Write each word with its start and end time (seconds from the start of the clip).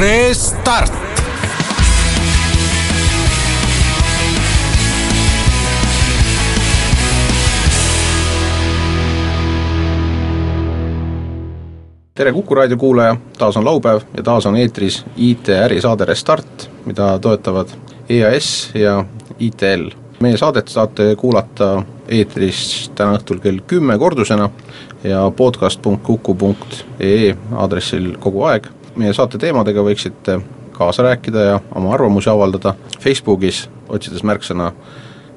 Restart. 0.00 0.92
tere 12.14 12.32
Kuku 12.32 12.54
raadio 12.54 12.76
kuulaja, 12.76 13.16
taas 13.38 13.56
on 13.56 13.64
laupäev 13.64 14.00
ja 14.16 14.22
taas 14.22 14.46
on 14.46 14.56
eetris 14.56 15.04
IT-ärisaade 15.16 16.04
Restart, 16.04 16.70
mida 16.84 17.18
toetavad 17.18 17.68
EAS 18.08 18.70
ja 18.74 19.04
ITL. 19.38 19.99
Meie 20.20 20.36
saadet 20.36 20.68
saate 20.68 21.14
kuulata 21.16 21.82
eetris 22.08 22.90
täna 22.94 23.16
õhtul 23.16 23.38
kell 23.40 23.60
kümme 23.66 23.98
kordusena 23.98 24.50
ja 25.04 25.22
podcast.kuku.ee 25.36 27.36
aadressil 27.56 28.16
kogu 28.20 28.42
aeg. 28.50 28.66
meie 29.00 29.14
saate 29.16 29.38
teemadega 29.40 29.80
võiksite 29.86 30.40
kaasa 30.76 31.02
rääkida 31.06 31.44
ja 31.46 31.60
oma 31.74 31.94
arvamusi 31.94 32.30
avaldada 32.30 32.74
Facebookis, 33.00 33.68
otsides 33.88 34.22
märksõna 34.22 34.72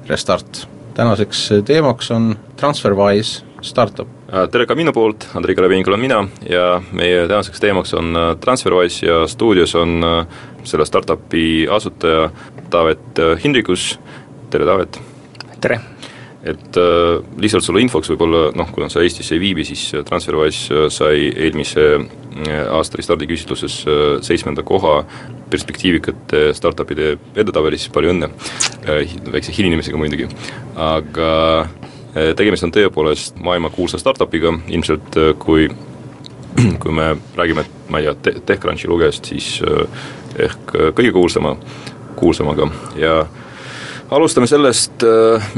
Restart. 0.08 0.68
tänaseks 0.94 1.48
teemaks 1.64 2.10
on 2.10 2.36
TransferWise 2.56 3.42
startup 3.62 4.08
tere 4.50 4.66
ka 4.66 4.74
minu 4.74 4.92
poolt, 4.92 5.28
Andrei 5.38 5.54
Karabenik 5.54 5.88
olen 5.88 6.00
mina 6.00 6.18
ja 6.48 6.80
meie 6.92 7.28
tänaseks 7.28 7.60
teemaks 7.60 7.94
on 7.94 8.16
äh, 8.16 8.36
TransferWise 8.40 9.06
ja 9.06 9.26
stuudios 9.30 9.74
on 9.78 10.04
äh, 10.04 10.26
selle 10.64 10.86
startupi 10.86 11.68
asutaja 11.70 12.30
Taavet 12.70 13.18
äh, 13.18 13.38
Hindrikus, 13.44 14.00
tere 14.54 14.68
Taavet! 14.70 15.00
tere! 15.60 15.80
et 16.44 16.76
äh, 16.80 17.20
lihtsalt 17.40 17.64
sulle 17.64 17.84
infoks 17.84 18.10
võib-olla 18.12 18.48
noh, 18.56 18.68
kuna 18.72 18.90
sa 18.92 19.04
Eestis 19.04 19.32
ei 19.32 19.40
viibi, 19.42 19.64
siis 19.68 19.86
TransferWise 20.06 20.88
sai 20.92 21.30
eelmise 21.30 21.86
aasta 22.74 22.98
Restardi 22.98 23.28
küsitluses 23.30 23.78
seitsmenda 24.26 24.64
koha 24.66 24.98
perspektiivikate 25.52 26.48
startupide 26.56 27.14
edetabelis, 27.38 27.86
palju 27.94 28.10
õnne, 28.10 28.28
väikse 29.30 29.54
hilinemisega 29.54 30.00
muidugi, 30.00 30.26
aga 30.74 31.30
Äh, 32.14 32.30
tegemist 32.38 32.62
on 32.62 32.70
tõepoolest 32.70 33.40
maailmakuulsa 33.42 33.98
startup'iga, 33.98 34.52
ilmselt 34.70 35.16
äh, 35.18 35.32
kui 35.42 35.66
kui 36.82 36.92
me 36.94 37.08
räägime, 37.34 37.64
ma 37.90 37.98
ei 37.98 38.12
tea, 38.22 38.38
TechCrunchi 38.46 38.86
lugejast, 38.86 39.26
siis 39.32 39.56
äh, 39.66 40.04
ehk 40.46 40.76
kõige 40.94 41.10
kuulsama, 41.14 41.56
kuulsamaga. 42.14 42.68
Ja 42.98 43.24
alustame 44.10 44.48
sellest, 44.50 45.04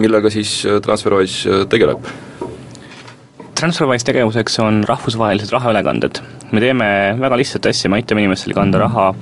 millega 0.00 0.30
siis 0.32 0.60
TransferWise 0.84 1.64
tegeleb. 1.72 2.06
TransferWise 3.56 4.04
tegevuseks 4.04 4.60
on 4.60 4.82
rahvusvahelised 4.88 5.52
rahaülekanded. 5.54 6.20
me 6.52 6.60
teeme 6.60 6.86
väga 7.18 7.36
lihtsat 7.36 7.66
asja, 7.66 7.90
me 7.90 7.96
aitame 7.96 8.22
inimestel 8.22 8.54
kanda 8.54 8.78
raha 8.78 9.14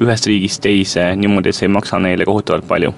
ühest 0.00 0.26
riigist 0.30 0.62
teise 0.64 1.10
niimoodi, 1.16 1.50
et 1.50 1.58
see 1.58 1.66
ei 1.68 1.72
maksa 1.74 1.98
neile 1.98 2.24
kohutavalt 2.24 2.68
palju 2.68 2.94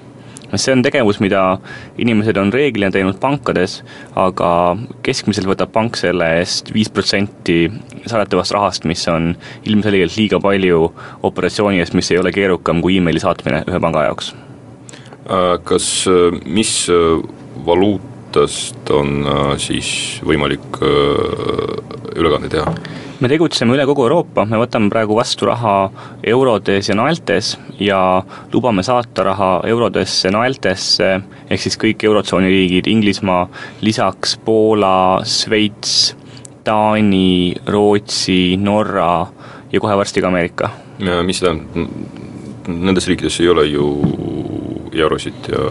see 0.55 0.73
on 0.73 0.83
tegevus, 0.85 1.19
mida 1.23 1.57
inimesed 1.97 2.37
on 2.37 2.53
reeglina 2.53 2.91
teinud 2.93 3.17
pankades, 3.21 3.79
aga 4.19 4.77
keskmiselt 5.05 5.49
võtab 5.49 5.73
pank 5.73 5.97
selle 5.99 6.29
eest 6.39 6.69
viis 6.75 6.91
protsenti 6.93 7.65
saadetavast 8.05 8.53
rahast, 8.53 8.87
mis 8.89 9.05
on 9.11 9.33
ilmselgelt 9.65 10.17
liiga 10.17 10.41
palju 10.43 10.85
operatsiooni 11.29 11.81
eest, 11.81 11.97
mis 11.97 12.11
ei 12.13 12.21
ole 12.21 12.33
keerukam 12.35 12.83
kui 12.85 12.99
emaili 13.01 13.23
saatmine 13.23 13.63
ühe 13.67 13.81
panga 13.81 14.05
jaoks. 14.09 14.33
Äh, 15.29 15.57
kas, 15.63 16.07
äh, 16.07 16.31
mis 16.45 16.89
äh, 16.89 17.21
valuutast 17.65 18.89
on 18.91 19.23
siis 19.61 20.19
võimalik 20.25 20.79
ülekandeid 22.17 22.55
teha? 22.57 22.73
me 23.23 23.29
tegutseme 23.31 23.71
üle 23.77 23.85
kogu 23.87 24.03
Euroopa, 24.03 24.43
me 24.49 24.57
võtame 24.59 24.89
praegu 24.91 25.15
vastu 25.15 25.47
raha 25.47 25.75
eurodes 26.27 26.89
ja 26.89 26.97
naeltes 26.97 27.53
ja 27.79 27.99
lubame 28.51 28.83
saata 28.83 29.23
raha 29.29 29.51
eurodesse, 29.69 30.33
naeltesse, 30.33 31.11
ehk 31.47 31.63
siis 31.63 31.79
kõik 31.79 32.03
Eurotsooni 32.03 32.49
riigid, 32.51 32.89
Inglismaa, 32.91 33.45
lisaks 33.85 34.35
Poola, 34.43 35.21
Šveits, 35.23 36.17
Taani, 36.67 37.53
Rootsi, 37.69 38.57
Norra 38.59 39.13
ja 39.71 39.79
kohe 39.79 39.95
varsti 40.01 40.25
ka 40.25 40.33
Ameerika. 40.33 40.73
mis 41.23 41.39
tähendab, 41.39 41.87
nendes 42.67 43.07
riikides 43.07 43.39
ei 43.39 43.49
ole 43.53 43.69
ju 43.71 43.87
eurosid 45.01 45.49
ja 45.51 45.67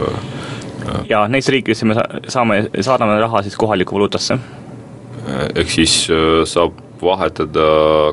ja, 0.87 1.03
ja 1.09 1.22
neis 1.31 1.49
riikides 1.53 1.84
me 1.88 1.97
saame, 2.28 2.62
saadame 2.81 3.19
raha 3.21 3.43
siis 3.43 3.56
kohalikku 3.56 3.94
valuutasse. 3.97 4.38
ehk 5.55 5.71
siis 5.71 6.09
äh, 6.10 6.43
saab 6.49 6.81
vahetada 7.03 7.66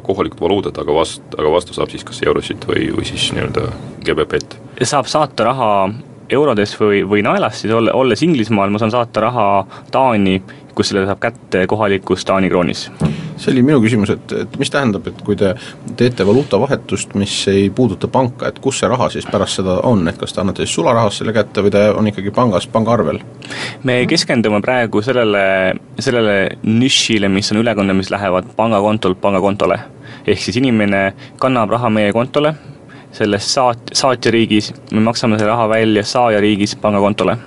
kohalikud 0.04 0.42
valuutad, 0.42 0.78
aga 0.82 0.94
vast-, 0.94 1.36
aga 1.38 1.52
vastu 1.54 1.74
saab 1.74 1.92
siis 1.94 2.04
kas 2.06 2.22
eurosid 2.26 2.66
või, 2.70 2.90
või 2.96 3.06
siis 3.06 3.30
nii-öelda 3.34 3.70
GBP-d? 4.06 4.62
saab 4.84 5.10
saata 5.10 5.50
raha 5.52 5.72
eurodes 6.30 6.76
või, 6.80 7.04
või 7.10 7.24
naelas, 7.26 7.62
siis 7.62 7.74
olle, 7.74 7.94
olles 7.94 8.24
Inglismaal, 8.26 8.70
ma 8.70 8.82
saan 8.82 8.94
saata 8.94 9.26
raha 9.26 9.48
Taani, 9.92 10.40
kus 10.76 10.92
selle 10.92 11.06
saab 11.10 11.22
kätte 11.22 11.66
kohalikus 11.70 12.26
Taani 12.26 12.50
kroonis 12.50 12.88
see 13.40 13.54
oli 13.54 13.64
minu 13.64 13.80
küsimus, 13.84 14.12
et, 14.14 14.34
et 14.44 14.58
mis 14.60 14.72
tähendab, 14.72 15.06
et 15.08 15.20
kui 15.26 15.38
te 15.40 15.54
teete 15.98 16.26
valuutavahetust, 16.28 17.16
mis 17.20 17.34
ei 17.52 17.70
puuduta 17.76 18.10
panka, 18.12 18.50
et 18.50 18.60
kus 18.64 18.82
see 18.82 18.90
raha 18.92 19.10
siis 19.14 19.28
pärast 19.30 19.62
seda 19.62 19.80
on, 19.88 20.04
et 20.12 20.18
kas 20.20 20.36
te 20.36 20.42
annate 20.44 20.66
siis 20.66 20.76
sularahas 20.76 21.20
selle 21.22 21.34
kätte 21.36 21.64
või 21.64 21.74
ta 21.74 21.86
on 21.96 22.10
ikkagi 22.12 22.34
pangas, 22.36 22.68
pangaarvel? 22.72 23.22
me 23.88 24.00
keskendume 24.10 24.60
praegu 24.66 25.04
sellele, 25.06 25.44
sellele 26.00 26.36
nišile, 26.68 27.30
mis 27.32 27.52
on 27.54 27.62
ülekande, 27.62 27.96
mis 27.96 28.12
lähevad 28.12 28.52
pangakontolt 28.58 29.22
pangakontole. 29.22 29.80
ehk 30.28 30.42
siis 30.44 30.60
inimene 30.60 31.14
kannab 31.40 31.72
raha 31.72 31.90
meie 31.90 32.12
kontole, 32.14 32.54
selles 33.16 33.48
saat-, 33.54 33.94
saatjariigis, 33.96 34.74
me 34.92 35.06
maksame 35.06 35.40
selle 35.40 35.54
raha 35.54 35.70
välja 35.70 36.04
saajariigis 36.04 36.76
pangakontole. 36.82 37.38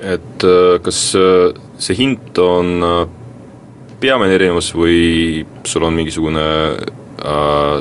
et 0.00 0.48
kas 0.82 1.04
äh, 1.16 1.52
see 1.78 1.96
hind 1.96 2.38
on 2.38 2.82
äh, 2.82 3.23
peamine 4.04 4.36
erinevus 4.36 4.72
või 4.76 5.44
sul 5.64 5.86
on 5.86 5.96
mingisugune 5.96 6.44
äh, 7.24 7.76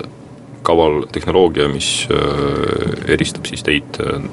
kaval 0.63 1.03
tehnoloogia, 1.11 1.67
mis 1.71 2.05
äh, 2.07 3.11
eristab 3.11 3.49
siis 3.49 3.65
teid 3.67 3.99
äh, 4.03 4.23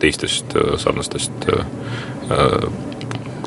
teistest 0.00 0.56
äh, 0.56 0.72
sarnastest 0.80 1.48
äh, 1.52 1.66
äh, 2.32 2.66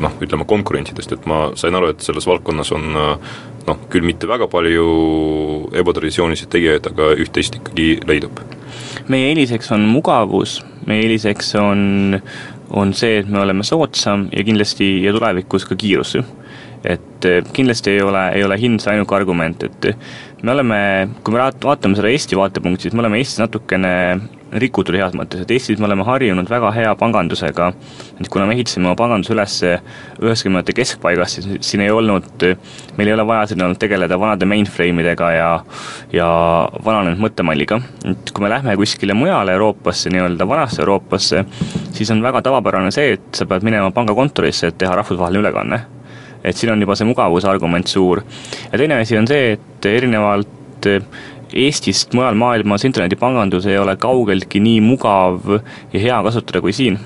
noh, 0.04 0.16
ütleme 0.22 0.46
konkurentidest, 0.48 1.16
et 1.16 1.26
ma 1.30 1.50
sain 1.58 1.76
aru, 1.78 1.90
et 1.94 2.06
selles 2.06 2.28
valdkonnas 2.30 2.72
on 2.76 3.00
äh, 3.02 3.34
noh, 3.66 3.82
küll 3.90 4.06
mitte 4.06 4.30
väga 4.30 4.50
palju 4.52 4.86
ebatraditsioonilisi 5.82 6.50
tegijaid, 6.52 6.92
aga 6.92 7.14
üht-teist 7.18 7.58
ikkagi 7.62 7.96
leidub. 8.06 8.44
meie 9.10 9.32
eeliseks 9.32 9.72
on 9.74 9.90
mugavus, 9.90 10.60
meie 10.86 11.08
eeliseks 11.08 11.56
on, 11.62 12.20
on 12.70 12.94
see, 12.94 13.20
et 13.24 13.30
me 13.30 13.42
oleme 13.42 13.66
soodsam 13.66 14.30
ja 14.32 14.46
kindlasti 14.46 15.00
ja 15.06 15.14
tulevikus 15.16 15.66
ka 15.66 15.78
kiirus 15.80 16.18
et 16.84 17.26
eh, 17.26 17.42
kindlasti 17.54 17.96
ei 17.96 18.02
ole, 18.02 18.30
ei 18.36 18.44
ole 18.44 18.60
hind 18.60 18.84
see 18.84 18.94
ainuke 18.94 19.16
argument, 19.16 19.64
et 19.64 19.92
me 20.46 20.52
oleme, 20.52 20.80
kui 21.24 21.34
me 21.34 21.42
vaatame 21.42 21.98
seda 21.98 22.12
Eesti 22.12 22.38
vaatepunkti, 22.38 22.88
siis 22.88 22.96
me 22.96 23.02
oleme 23.02 23.18
Eestis 23.22 23.42
natukene 23.42 23.94
rikutud 24.62 24.96
heas 24.96 25.16
mõttes, 25.18 25.42
et 25.42 25.52
Eestis 25.52 25.80
me 25.82 25.88
oleme 25.88 26.06
harjunud 26.08 26.50
väga 26.50 26.70
hea 26.76 26.92
pangandusega, 27.00 27.72
et 28.22 28.30
kuna 28.32 28.46
me 28.48 28.54
ehitasime 28.56 28.88
oma 28.88 28.98
panganduse 29.00 29.34
üles 29.34 29.56
üheksakümnendate 29.66 30.76
keskpaigas, 30.78 31.38
siis 31.40 31.66
siin 31.66 31.84
ei 31.84 31.92
olnud, 31.92 32.46
meil 33.00 33.10
ei 33.12 33.16
ole 33.16 33.26
vaja 33.28 33.50
siin 33.52 33.66
olnud 33.66 33.82
tegeleda 33.82 34.20
vanade 34.22 34.48
mainframe 34.50 35.04
idega 35.04 35.32
ja 35.36 35.50
ja 36.14 36.30
vananenud 36.86 37.20
mõttemalliga. 37.26 37.82
et 38.12 38.32
kui 38.32 38.46
me 38.46 38.54
lähme 38.54 38.78
kuskile 38.78 39.18
mujale 39.18 39.58
Euroopasse, 39.58 40.14
nii-öelda 40.14 40.48
vanasse 40.48 40.82
Euroopasse, 40.86 41.46
siis 41.92 42.12
on 42.12 42.22
väga 42.24 42.46
tavapärane 42.46 42.92
see, 42.92 43.18
et 43.18 43.28
sa 43.34 43.50
pead 43.50 43.66
minema 43.66 43.92
pangakontorisse, 43.92 44.68
et 44.68 44.78
teha 44.78 44.96
rahvusvaheline 45.02 45.44
ülekanne 45.44 45.95
et 46.46 46.58
siin 46.58 46.74
on 46.74 46.82
juba 46.82 46.96
see 46.96 47.08
mugavuse 47.10 47.50
argument 47.50 47.88
suur. 47.90 48.22
ja 48.72 48.78
teine 48.78 49.02
asi 49.02 49.18
on 49.18 49.28
see, 49.28 49.56
et 49.58 49.90
erinevalt 49.90 50.92
Eestist 51.56 52.14
mujal 52.18 52.36
maailmas 52.36 52.84
internetipangandus 52.88 53.68
ei 53.70 53.78
ole 53.78 53.94
kaugeltki 54.02 54.60
nii 54.60 54.80
mugav 54.84 55.46
ja 55.94 56.00
hea 56.02 56.18
kasutada 56.26 56.62
kui 56.62 56.74
siin. 56.74 56.98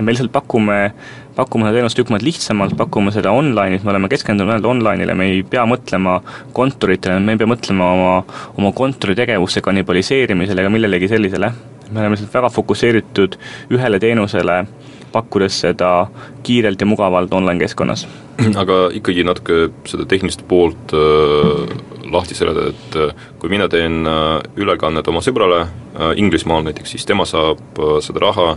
me 0.00 0.14
lihtsalt 0.14 0.32
pakume, 0.32 0.94
pakume 1.36 1.66
seda 1.66 1.76
teenust 1.76 1.98
tükk 1.98 2.12
maad 2.14 2.22
lihtsamalt, 2.24 2.72
pakume 2.78 3.12
seda 3.12 3.34
online'is, 3.36 3.82
me 3.84 3.90
oleme 3.92 4.08
keskendunud 4.08 4.54
ainult 4.54 4.70
online'ile, 4.70 5.14
me 5.14 5.26
ei 5.28 5.42
pea 5.44 5.66
mõtlema 5.68 6.14
kontoritele, 6.56 7.18
me 7.20 7.34
ei 7.36 7.42
pea 7.42 7.50
mõtlema 7.50 7.90
oma, 7.96 8.14
oma 8.56 8.70
kontoritegevuse 8.78 9.60
kannibaliseerimisele 9.66 10.64
ega 10.64 10.72
millelegi 10.72 11.10
sellisele. 11.10 11.52
me 11.90 12.00
oleme 12.00 12.16
lihtsalt 12.16 12.34
väga 12.38 12.48
fokusseeritud 12.54 13.36
ühele 13.76 14.00
teenusele 14.00 14.62
pakkudes 15.12 15.60
seda 15.64 16.06
kiirelt 16.42 16.80
ja 16.80 16.86
mugavalt 16.86 17.32
online-keskkonnas. 17.34 18.06
aga 18.62 18.82
ikkagi 18.96 19.24
natuke 19.26 19.70
seda 19.88 20.06
tehnilist 20.08 20.44
poolt 20.48 20.94
äh, 20.96 21.64
lahti 22.12 22.34
seletada, 22.34 22.74
et 22.74 22.98
äh, 22.98 23.24
kui 23.38 23.52
mina 23.52 23.68
teen 23.68 24.06
äh, 24.08 24.40
ülekannet 24.60 25.08
oma 25.08 25.22
sõbrale 25.24 25.64
äh, 25.64 26.12
Inglismaal 26.20 26.64
näiteks, 26.66 26.96
siis 26.96 27.06
tema 27.08 27.26
saab 27.28 27.78
äh, 27.78 27.98
seda 28.04 28.26
raha 28.26 28.52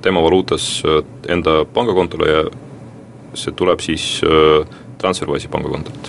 tema 0.00 0.22
valuutas 0.24 0.80
enda 1.28 1.66
pangakontole 1.68 2.28
ja 2.30 2.38
see 3.36 3.52
tuleb 3.52 3.82
siis 3.84 4.06
Transferwise'i 5.02 5.52
pangakontolt 5.52 6.08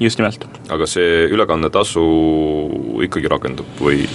just 0.00 0.20
nimelt. 0.20 0.46
aga 0.72 0.86
see 0.88 1.26
ülekannetasu 1.32 2.04
ikkagi 3.06 3.30
rakendub 3.30 3.80
või 3.80 4.06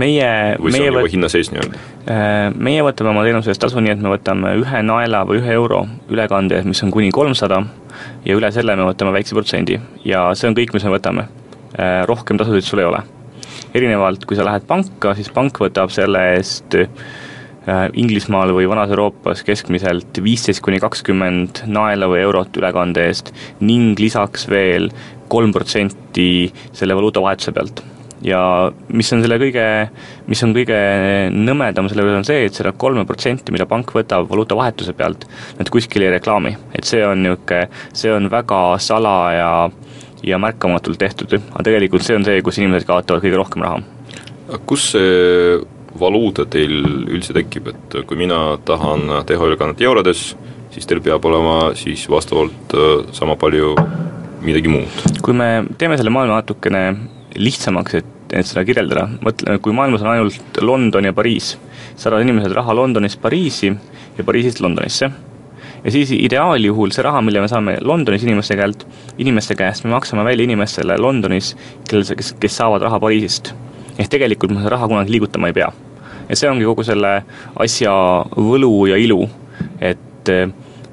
meie, 0.00 0.30
meie 0.60 0.92
võt-, 0.94 1.10
hinnaseis 1.12 1.52
nii-öelda? 1.54 1.82
äh, 2.10 2.48
meie 2.54 2.82
võtame 2.86 3.12
oma 3.14 3.24
teenuse 3.26 3.52
eest 3.52 3.62
tasu 3.62 3.82
nii, 3.82 3.94
et 3.94 4.02
me 4.02 4.12
võtame 4.14 4.56
ühe 4.60 4.82
naela 4.86 5.22
või 5.28 5.40
ühe 5.42 5.54
euro 5.56 5.84
ülekande 6.10 6.62
mis 6.66 6.82
on 6.84 6.92
kuni 6.94 7.12
kolmsada, 7.14 7.62
ja 8.24 8.36
üle 8.36 8.50
selle 8.54 8.76
me 8.78 8.88
võtame 8.88 9.14
väikse 9.14 9.36
protsendi 9.36 9.78
ja 10.06 10.28
see 10.38 10.50
on 10.50 10.58
kõik, 10.58 10.74
mis 10.74 10.86
me 10.86 10.94
võtame. 10.96 11.26
Äh, 11.78 12.02
rohkem 12.08 12.38
tasusid 12.40 12.66
sul 12.66 12.82
ei 12.82 12.88
ole. 12.88 13.02
erinevalt, 13.74 14.24
kui 14.26 14.36
sa 14.36 14.42
lähed 14.42 14.64
panka, 14.66 15.14
siis 15.14 15.28
pank 15.30 15.58
võtab 15.62 15.92
selle 15.94 16.22
eest 16.34 16.74
Inglismaal 17.68 18.54
või 18.56 18.64
vanas 18.70 18.88
Euroopas 18.88 19.42
keskmiselt 19.44 20.16
viisteist 20.24 20.62
kuni 20.64 20.80
kakskümmend 20.80 21.66
naela 21.68 22.08
või 22.08 22.22
eurot 22.24 22.56
ülekande 22.56 23.04
eest 23.10 23.34
ning 23.60 23.98
lisaks 24.00 24.46
veel 24.48 24.88
kolm 25.30 25.52
protsenti 25.52 26.48
selle 26.72 26.96
valuutavahetuse 26.96 27.52
pealt. 27.52 27.82
ja 28.24 28.40
mis 28.92 29.12
on 29.12 29.22
selle 29.24 29.36
kõige, 29.40 29.64
mis 30.28 30.42
on 30.44 30.50
kõige 30.56 30.78
nõmedam 31.32 31.86
selle 31.88 32.04
juures 32.04 32.18
on 32.18 32.26
see, 32.28 32.42
et 32.48 32.56
seda 32.56 32.72
kolme 32.72 33.06
protsenti, 33.08 33.52
mida 33.52 33.68
pank 33.68 33.92
võtab 33.96 34.26
valuutavahetuse 34.28 34.92
pealt, 34.96 35.24
nad 35.58 35.70
kuskil 35.72 36.04
ei 36.04 36.12
reklaami, 36.16 36.52
et 36.76 36.88
see 36.88 37.00
on 37.06 37.22
niisugune, 37.24 37.62
see 37.96 38.12
on 38.12 38.28
väga 38.32 38.60
salaja 38.80 39.50
ja 40.24 40.40
märkamatult 40.40 41.00
tehtud, 41.00 41.36
aga 41.40 41.64
tegelikult 41.70 42.04
see 42.04 42.16
on 42.16 42.24
see, 42.28 42.40
kus 42.44 42.60
inimesed 42.60 42.88
kaotavad 42.88 43.24
kõige 43.24 43.40
rohkem 43.40 43.64
raha. 43.64 43.80
kus 44.68 44.90
see 44.92 45.60
valuuta 45.98 46.46
teil 46.46 46.84
üldse 47.10 47.34
tekib, 47.34 47.70
et 47.72 47.98
kui 48.06 48.18
mina 48.18 48.58
tahan 48.64 49.08
teha 49.26 49.48
ülekannet 49.50 49.80
eurodes, 49.82 50.34
siis 50.70 50.86
teil 50.86 51.02
peab 51.02 51.24
olema 51.26 51.72
siis 51.78 52.06
vastavalt 52.10 52.74
äh, 52.76 53.08
sama 53.16 53.36
palju 53.40 53.74
midagi 54.44 54.70
muud. 54.72 55.02
kui 55.22 55.34
me 55.36 55.64
teeme 55.78 55.98
selle 55.98 56.12
maailma 56.14 56.40
natukene 56.40 56.84
lihtsamaks, 57.38 57.96
et, 58.00 58.12
et 58.32 58.46
seda 58.46 58.64
kirjeldada, 58.66 59.06
mõtleme, 59.24 59.58
kui 59.62 59.74
maailmas 59.76 60.04
on 60.04 60.12
ainult 60.14 60.60
London 60.62 61.10
ja 61.10 61.16
Pariis, 61.16 61.56
saadavad 61.96 62.26
inimesed 62.26 62.54
raha 62.56 62.74
Londonist 62.76 63.20
Pariisi 63.22 63.72
ja 64.18 64.24
Pariisist 64.24 64.60
Londonisse. 64.60 65.10
ja 65.84 65.90
siis 65.90 66.12
ideaaljuhul 66.12 66.92
see 66.92 67.04
raha, 67.04 67.22
mille 67.24 67.40
me 67.40 67.48
saame 67.48 67.78
Londonis 67.80 68.24
inimeste 68.26 68.56
käelt, 68.56 68.86
inimeste 69.18 69.56
käest, 69.56 69.84
me 69.84 69.94
maksame 69.94 70.24
välja 70.24 70.44
inimestele 70.44 70.98
Londonis, 70.98 71.54
kellel 71.88 72.16
kes, 72.16 72.34
kes 72.40 72.56
saavad 72.56 72.82
raha 72.82 73.00
Pariisist. 73.00 73.54
Ehk 74.00 74.10
tegelikult 74.16 74.54
me 74.54 74.62
seda 74.62 74.74
raha 74.76 74.88
kunagi 74.90 75.12
liigutama 75.14 75.50
ei 75.50 75.56
pea. 75.56 75.70
ja 76.30 76.38
see 76.38 76.50
ongi 76.50 76.66
kogu 76.68 76.84
selle 76.86 77.12
asja 77.60 77.92
võlu 78.36 78.72
ja 78.90 78.98
ilu, 79.00 79.24
et 79.80 80.30
eh, 80.30 80.48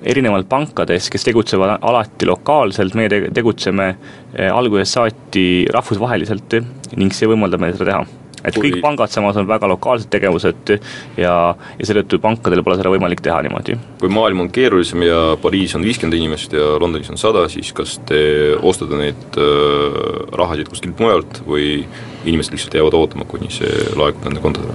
erinevalt 0.08 0.48
pankadest, 0.50 1.12
kes 1.14 1.26
tegutsevad 1.28 1.78
alati 1.82 2.28
lokaalselt, 2.30 2.96
meie 2.98 3.12
te-, 3.12 3.28
tegutseme 3.34 3.90
eh, 3.92 4.50
algusest 4.50 4.98
saati 4.98 5.48
rahvusvaheliselt 5.74 6.60
ning 6.98 7.14
see 7.14 7.30
võimaldab 7.30 7.64
meil 7.64 7.78
seda 7.78 7.92
teha. 7.92 8.17
Et 8.48 8.58
Kui- 8.58 8.72
kõik 8.72 8.84
pangad 8.84 9.14
samas 9.14 9.38
on 9.40 9.48
väga 9.50 9.70
lokaalsed 9.74 10.10
tegevused 10.14 10.74
ja, 11.20 11.34
ja 11.56 11.90
seetõttu 11.90 12.22
pankadel 12.24 12.64
pole 12.66 12.80
seda 12.80 12.92
võimalik 12.94 13.22
teha 13.24 13.42
niimoodi. 13.46 13.78
kui 14.02 14.12
maailm 14.14 14.46
on 14.46 14.52
keerulisem 14.54 15.04
ja 15.08 15.22
Pariis 15.42 15.76
on 15.78 15.86
viiskümmend 15.86 16.20
inimest 16.20 16.54
ja 16.58 16.76
Londonis 16.82 17.12
on 17.14 17.20
sada, 17.22 17.48
siis 17.52 17.74
kas 17.78 17.98
te 18.08 18.22
ostate 18.62 19.00
neid 19.00 19.42
äh, 19.42 19.98
rahasid 20.38 20.70
kuskilt 20.72 21.00
mujalt 21.04 21.44
või 21.48 21.84
inimesed 22.28 22.56
lihtsalt 22.56 22.80
jäävad 22.80 22.96
ootama, 22.98 23.28
kuni 23.30 23.52
see 23.54 23.92
laekub 23.98 24.26
nende 24.28 24.44
kontodele? 24.44 24.74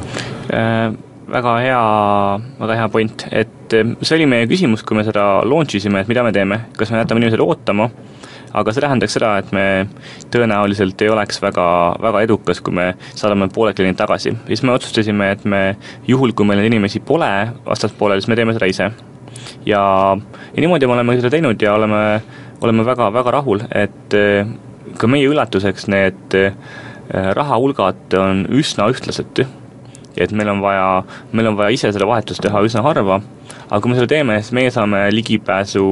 Äh, 0.52 0.92
väga 1.32 1.52
hea, 1.62 1.82
väga 2.60 2.78
hea 2.80 2.88
point, 2.92 3.26
et 3.32 3.76
eh, 3.76 3.94
see 4.02 4.16
oli 4.18 4.28
meie 4.30 4.48
küsimus, 4.50 4.84
kui 4.86 4.98
me 4.98 5.04
seda 5.06 5.26
launch 5.48 5.76
isime, 5.78 6.02
et 6.02 6.10
mida 6.10 6.24
me 6.26 6.32
teeme, 6.34 6.64
kas 6.78 6.92
me 6.92 7.00
jätame 7.02 7.22
inimesed 7.22 7.42
ootama, 7.44 7.88
aga 8.52 8.72
see 8.72 8.84
tähendaks 8.84 9.16
seda, 9.16 9.32
et 9.40 9.52
me 9.54 9.64
tõenäoliselt 10.32 11.00
ei 11.04 11.10
oleks 11.12 11.40
väga, 11.42 11.66
väga 12.02 12.22
edukas, 12.26 12.60
kui 12.64 12.74
me 12.76 12.88
saadame 13.14 13.48
pooled 13.52 13.76
kliendid 13.78 14.00
tagasi. 14.00 14.34
siis 14.46 14.62
me 14.62 14.74
otsustasime, 14.74 15.30
et 15.32 15.44
me 15.44 15.62
juhul, 16.08 16.34
kui 16.36 16.46
meil 16.48 16.60
neid 16.60 16.72
inimesi 16.72 17.00
pole 17.00 17.30
vastaspoolel, 17.66 18.20
siis 18.20 18.32
me 18.32 18.38
teeme 18.38 18.56
seda 18.56 18.68
ise. 18.70 18.90
ja, 19.66 19.82
ja 20.54 20.60
niimoodi 20.60 20.86
me 20.86 20.98
oleme 20.98 21.16
seda 21.20 21.32
teinud 21.32 21.62
ja 21.62 21.74
oleme, 21.74 22.02
oleme 22.60 22.86
väga, 22.86 23.12
väga 23.14 23.36
rahul, 23.38 23.64
et 23.70 24.18
eh, 24.18 24.46
ka 24.98 25.08
meie 25.08 25.28
üllatuseks 25.30 25.88
need 25.92 26.38
eh, 26.38 26.52
rahahulgad 27.12 28.14
on 28.20 28.46
üsna 28.52 28.88
ühtlased 28.92 29.44
et 30.16 30.32
meil 30.36 30.50
on 30.52 30.60
vaja, 30.60 31.02
meil 31.32 31.48
on 31.48 31.56
vaja 31.56 31.72
ise 31.72 31.92
seda 31.92 32.06
vahetust 32.08 32.42
teha 32.44 32.60
üsna 32.64 32.82
harva, 32.84 33.20
aga 33.68 33.80
kui 33.80 33.92
me 33.92 33.96
seda 33.96 34.10
teeme, 34.10 34.38
siis 34.42 34.52
meie 34.56 34.72
saame 34.74 35.06
ligipääsu 35.14 35.86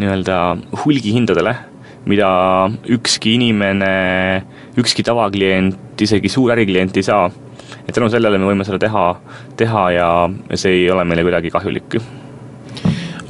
nii-öelda 0.00 0.38
hulgihindadele, 0.82 1.54
mida 2.06 2.28
ükski 2.90 3.34
inimene, 3.38 4.44
ükski 4.80 5.04
tavaklient, 5.06 6.00
isegi 6.00 6.28
suur 6.28 6.52
äriklient 6.52 6.96
ei 6.96 7.02
saa. 7.06 7.30
et 7.88 7.94
tänu 7.94 8.08
sellele 8.08 8.38
me 8.38 8.48
võime 8.48 8.64
seda 8.64 8.78
teha, 8.78 9.04
teha 9.56 9.84
ja 9.92 10.08
see 10.54 10.72
ei 10.82 10.90
ole 10.90 11.04
meile 11.04 11.24
kuidagi 11.24 11.50
kahjulik. 11.50 11.96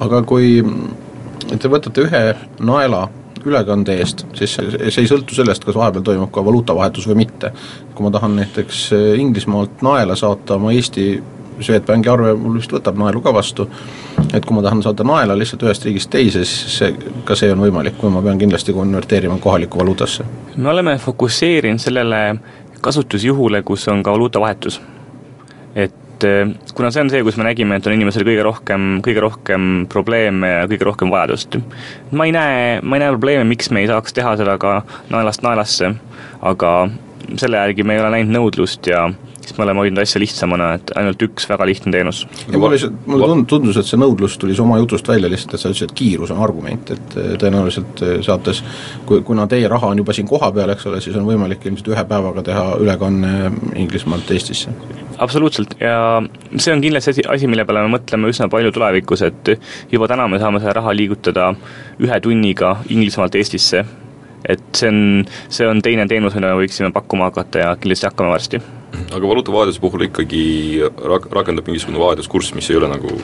aga 0.01 0.23
kui 0.23 0.63
te 1.59 1.69
võtate 1.69 2.07
ühe 2.07 2.25
naela 2.61 3.09
ülekande 3.45 3.99
eest, 4.01 4.25
siis 4.35 4.57
see 4.57 5.03
ei 5.03 5.09
sõltu 5.09 5.37
sellest, 5.37 5.65
kas 5.65 5.77
vahepeal 5.77 6.05
toimub 6.05 6.33
ka 6.33 6.45
valuutavahetus 6.45 7.07
või 7.11 7.25
mitte. 7.25 7.53
kui 7.95 8.07
ma 8.07 8.11
tahan 8.11 8.37
näiteks 8.41 8.91
Inglismaalt 9.21 9.83
naela 9.83 10.17
saata 10.17 10.57
oma 10.57 10.73
Eesti 10.73 11.23
Swedbanki 11.61 12.11
arve, 12.11 12.35
mul 12.39 12.59
vist 12.59 12.73
võtab 12.75 12.99
naelu 12.99 13.21
ka 13.23 13.33
vastu, 13.35 13.69
et 14.35 14.45
kui 14.45 14.57
ma 14.57 14.63
tahan 14.65 14.83
saada 14.83 15.07
naela 15.07 15.37
lihtsalt 15.39 15.63
ühest 15.67 15.87
riigist 15.87 16.11
teise, 16.11 16.45
siis 16.49 16.79
see, 16.79 17.13
ka 17.25 17.37
see 17.39 17.53
on 17.55 17.63
võimalik, 17.63 17.99
kui 18.01 18.11
ma 18.13 18.23
pean 18.25 18.41
kindlasti 18.41 18.75
konverteerima 18.75 19.39
kohalikku 19.43 19.79
valuutasse. 19.79 20.27
me 20.57 20.71
oleme 20.71 20.99
fokusseerinud 20.99 21.83
sellele 21.83 22.23
kasutusjuhule, 22.81 23.63
kus 23.63 23.89
on 23.89 24.03
ka 24.03 24.13
valuutavahetus. 24.13 24.81
et 25.75 26.25
eh, 26.25 26.49
kuna 26.75 26.91
see 26.91 27.03
on 27.03 27.11
see, 27.11 27.23
kus 27.23 27.37
me 27.37 27.45
nägime, 27.45 27.77
et 27.77 27.87
on 27.87 27.95
inimesel 27.95 28.27
kõige 28.27 28.43
rohkem, 28.47 29.01
kõige 29.07 29.23
rohkem 29.23 29.87
probleeme 29.89 30.51
ja 30.51 30.67
kõige 30.71 30.91
rohkem 30.91 31.11
vajadust. 31.11 31.59
ma 32.11 32.27
ei 32.27 32.35
näe, 32.35 32.81
ma 32.83 32.97
ei 32.97 33.05
näe 33.05 33.15
probleeme, 33.15 33.45
miks 33.45 33.71
me 33.71 33.85
ei 33.85 33.91
saaks 33.91 34.13
teha 34.13 34.37
seda 34.41 34.59
ka 34.59 34.83
naelast 35.11 35.43
naelasse, 35.47 35.95
aga 36.43 36.75
selle 37.37 37.57
järgi 37.57 37.87
me 37.87 37.95
ei 37.95 38.03
ole 38.03 38.11
näinud 38.19 38.37
nõudlust 38.37 38.87
ja 38.91 39.07
siis 39.45 39.59
me 39.59 39.67
oleme 39.67 39.85
hoidnud 39.85 40.03
asja 40.03 40.23
lihtsamana, 40.23 40.73
et 40.79 40.93
ainult 40.99 41.23
üks 41.29 41.49
väga 41.51 41.67
lihtne 41.69 41.93
teenus. 41.95 42.25
ja 42.51 42.59
mulle 42.59 42.75
lihtsalt, 42.77 42.99
mulle 43.07 43.31
tund-, 43.31 43.49
tundus, 43.51 43.79
et 43.81 43.89
see 43.89 44.01
nõudlus 44.01 44.39
tuli 44.41 44.57
su 44.57 44.65
oma 44.65 44.79
jutust 44.83 45.09
välja 45.09 45.31
lihtsalt, 45.31 45.55
et 45.55 45.65
sa 45.65 45.71
ütlesid, 45.71 45.93
et 45.93 45.99
kiirus 45.99 46.33
on 46.35 46.43
argument, 46.45 46.95
et 46.95 47.17
eh, 47.21 47.33
tõenäoliselt 47.41 48.05
eh, 48.05 48.15
saates 48.27 48.63
kui, 49.07 49.23
kuna 49.27 49.47
teie 49.51 49.69
raha 49.71 49.93
on 49.93 50.03
juba 50.03 50.17
siin 50.17 50.29
kohapeal, 50.31 50.73
eks 50.75 50.89
ole, 50.91 51.01
siis 51.05 51.17
on 51.21 51.29
võimalik 51.29 51.65
ilmselt 51.69 51.93
ühe 51.95 52.05
päevaga 52.09 52.45
teha 52.47 52.67
ülekanne 52.83 53.35
Inglismaalt 53.81 54.31
Eestisse. 54.35 54.75
absoluutselt 55.19 55.77
ja 55.81 56.23
see 56.57 56.73
on 56.75 56.83
kindlasti 56.85 57.15
asi, 57.15 57.27
asi, 57.29 57.51
mille 57.51 57.67
peale 57.69 57.85
me 57.85 57.97
mõtleme 57.97 58.31
üsna 58.33 58.49
palju 58.53 58.73
tulevikus, 58.75 59.23
et 59.27 59.55
juba 59.93 60.09
täna 60.11 60.29
me 60.29 60.41
saame 60.43 60.63
seda 60.63 60.79
raha 60.81 60.95
liigutada 60.97 61.53
ühe 62.03 62.21
tunniga 62.21 62.77
Inglismaalt 62.89 63.35
Eestisse. 63.39 63.85
et 64.49 64.65
see 64.77 64.89
on, 64.91 65.25
see 65.49 65.67
on 65.69 65.81
teine 65.83 66.05
teenus, 66.09 66.35
mida 66.37 66.51
me 66.53 66.61
võiksime 66.61 66.93
pakkuma 66.93 67.31
hakata 67.31 67.63
ja 67.63 67.77
kindlasti 67.81 68.11
hakkame 68.11 68.35
varsti. 68.35 68.61
Aga 69.15 69.29
valuutavahetuse 69.29 69.81
puhul 69.81 70.07
ikkagi 70.09 70.45
rak-, 71.11 71.31
rakendub 71.33 71.67
mingisugune 71.71 71.99
vahetuskurss, 72.03 72.55
mis 72.55 72.71
ei 72.71 72.77
ole 72.81 72.89
nagu 72.93 73.15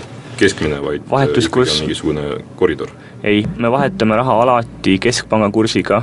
keskmine, 0.40 0.80
vaid 0.84 1.02
äh, 1.04 1.10
Vahetuskurss- 1.12 1.80
mingisugune 1.84 2.40
koridor. 2.56 2.88
ei, 3.22 3.44
me 3.56 3.70
vahetame 3.70 4.16
raha 4.16 4.40
alati 4.42 4.98
keskpanga 5.02 5.50
kursiga 5.54 6.02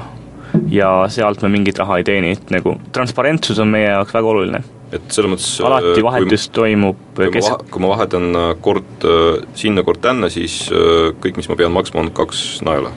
ja 0.71 0.89
sealt 1.12 1.41
me 1.43 1.50
mingit 1.53 1.77
raha 1.79 1.97
ei 2.01 2.03
teeni, 2.07 2.31
et 2.38 2.51
nagu 2.53 2.77
transparentsus 2.95 3.59
on 3.59 3.67
meie 3.74 3.89
jaoks 3.89 4.13
väga 4.13 4.27
oluline. 4.33 4.63
et 4.91 5.03
selles 5.12 5.31
mõttes 5.33 5.50
alati 5.67 6.03
vahetus 6.03 6.47
toimub 6.55 6.95
kui 7.15 7.25
ma, 7.27 7.31
kesk-, 7.36 7.51
vahe- 7.57 7.71
kui 7.74 7.81
ma 7.83 7.91
vahetan 7.95 8.29
äh, 8.36 8.47
kord 8.62 9.03
äh, 9.03 9.43
sinna, 9.55 9.83
kord 9.83 10.00
tänna, 10.05 10.29
siis 10.31 10.69
äh, 10.71 11.12
kõik, 11.21 11.38
mis 11.41 11.50
ma 11.51 11.55
pean 11.59 11.71
maksma, 11.75 12.05
on 12.05 12.12
kaks 12.15 12.62
naela. 12.63 12.91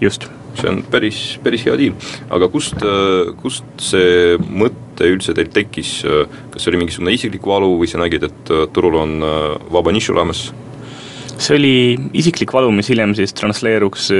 just 0.00 0.28
see 0.58 0.70
on 0.70 0.82
päris, 0.90 1.20
päris 1.44 1.64
hea 1.66 1.76
diil. 1.80 2.10
aga 2.32 2.48
kust, 2.52 2.82
kust 3.42 3.68
see 3.82 4.36
mõte 4.42 5.08
üldse 5.08 5.34
teil 5.36 5.50
tekkis, 5.52 5.94
kas 6.52 6.64
see 6.64 6.72
oli 6.72 6.82
mingisugune 6.82 7.14
isiklik 7.16 7.46
valu 7.48 7.74
või 7.80 7.90
sa 7.90 8.02
nägid, 8.02 8.28
et 8.28 8.52
äh, 8.52 8.66
turul 8.74 8.98
on 9.00 9.16
äh, 9.26 9.46
vaba 9.72 9.94
nišš 9.94 10.12
olemas? 10.14 10.50
see 11.42 11.56
oli 11.56 11.76
isiklik 12.18 12.52
valu, 12.54 12.70
mis 12.74 12.90
hiljem 12.92 13.16
siis 13.18 13.34
transleeruks 13.34 14.12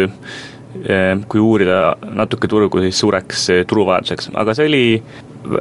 kui 1.28 1.40
uurida 1.40 1.92
natuke 2.16 2.48
turgu, 2.48 2.80
siis 2.80 2.98
suureks 2.98 3.42
turuvajaduseks, 3.68 4.30
aga 4.40 4.54
see 4.56 4.70
oli, 4.70 4.84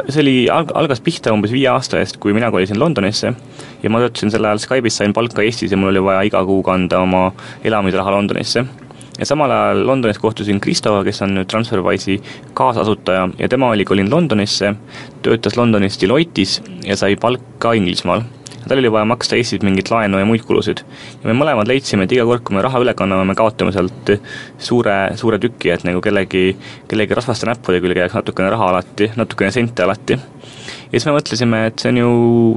see 0.07 0.21
oli, 0.23 0.35
alg-, 0.49 0.71
algas 0.79 1.03
pihta 1.03 1.33
umbes 1.35 1.51
viie 1.51 1.67
aasta 1.69 1.99
eest, 1.99 2.15
kui 2.23 2.33
mina 2.33 2.47
kolisin 2.53 2.79
Londonisse 2.79 3.33
ja 3.83 3.91
ma 3.91 4.01
töötasin 4.01 4.31
sel 4.33 4.47
ajal 4.47 4.61
Skype'is, 4.63 4.97
sain 5.01 5.13
palka 5.13 5.43
Eestis 5.43 5.73
ja 5.73 5.79
mul 5.79 5.91
oli 5.91 6.03
vaja 6.05 6.23
iga 6.29 6.43
kuu 6.47 6.61
kanda 6.65 7.01
oma 7.03 7.27
elamisraha 7.67 8.15
Londonisse. 8.15 8.65
Ja 9.21 9.25
samal 9.29 9.51
ajal 9.53 9.85
Londonis 9.87 10.17
kohtusin 10.19 10.59
Kristoga, 10.61 11.03
kes 11.05 11.21
on 11.21 11.35
nüüd 11.37 11.49
TransferWise'i 11.51 12.17
kaasasutaja 12.57 13.27
ja 13.37 13.49
tema 13.49 13.69
oli 13.69 13.85
kolinud 13.85 14.13
Londonisse, 14.13 14.73
töötas 15.21 15.57
Londonis 15.57 15.99
Deloitte'is 16.01 16.57
ja 16.87 16.97
sai 16.97 17.15
palka 17.21 17.75
Inglismaal 17.77 18.25
tal 18.67 18.77
oli 18.77 18.91
vaja 18.91 19.05
maksta 19.05 19.35
Eestis 19.35 19.63
mingit 19.65 19.89
laenu 19.91 20.19
ja 20.19 20.25
muid 20.25 20.43
kulusid. 20.45 20.83
ja 21.23 21.29
me 21.29 21.33
mõlemad 21.37 21.67
leidsime, 21.67 22.05
et 22.05 22.11
iga 22.15 22.25
kord, 22.29 22.43
kui 22.45 22.55
me 22.55 22.61
raha 22.65 22.81
üle 22.83 22.93
kanname, 22.97 23.25
me 23.27 23.35
kaotame 23.37 23.73
sealt 23.73 24.11
suure, 24.61 24.97
suure 25.17 25.39
tüki, 25.41 25.71
et 25.73 25.85
nagu 25.87 26.01
kellegi, 26.01 26.55
kellegi 26.89 27.17
rasvaste 27.17 27.49
näppude 27.49 27.81
külge 27.81 28.03
jääks 28.03 28.17
natukene 28.19 28.51
raha 28.53 28.69
alati, 28.73 29.09
natukene 29.17 29.51
sente 29.51 29.83
alati. 29.83 30.17
ja 30.17 30.93
siis 30.93 31.09
me 31.09 31.17
mõtlesime, 31.17 31.65
et 31.71 31.81
see 31.81 31.93
on 31.93 32.01
ju, 32.03 32.11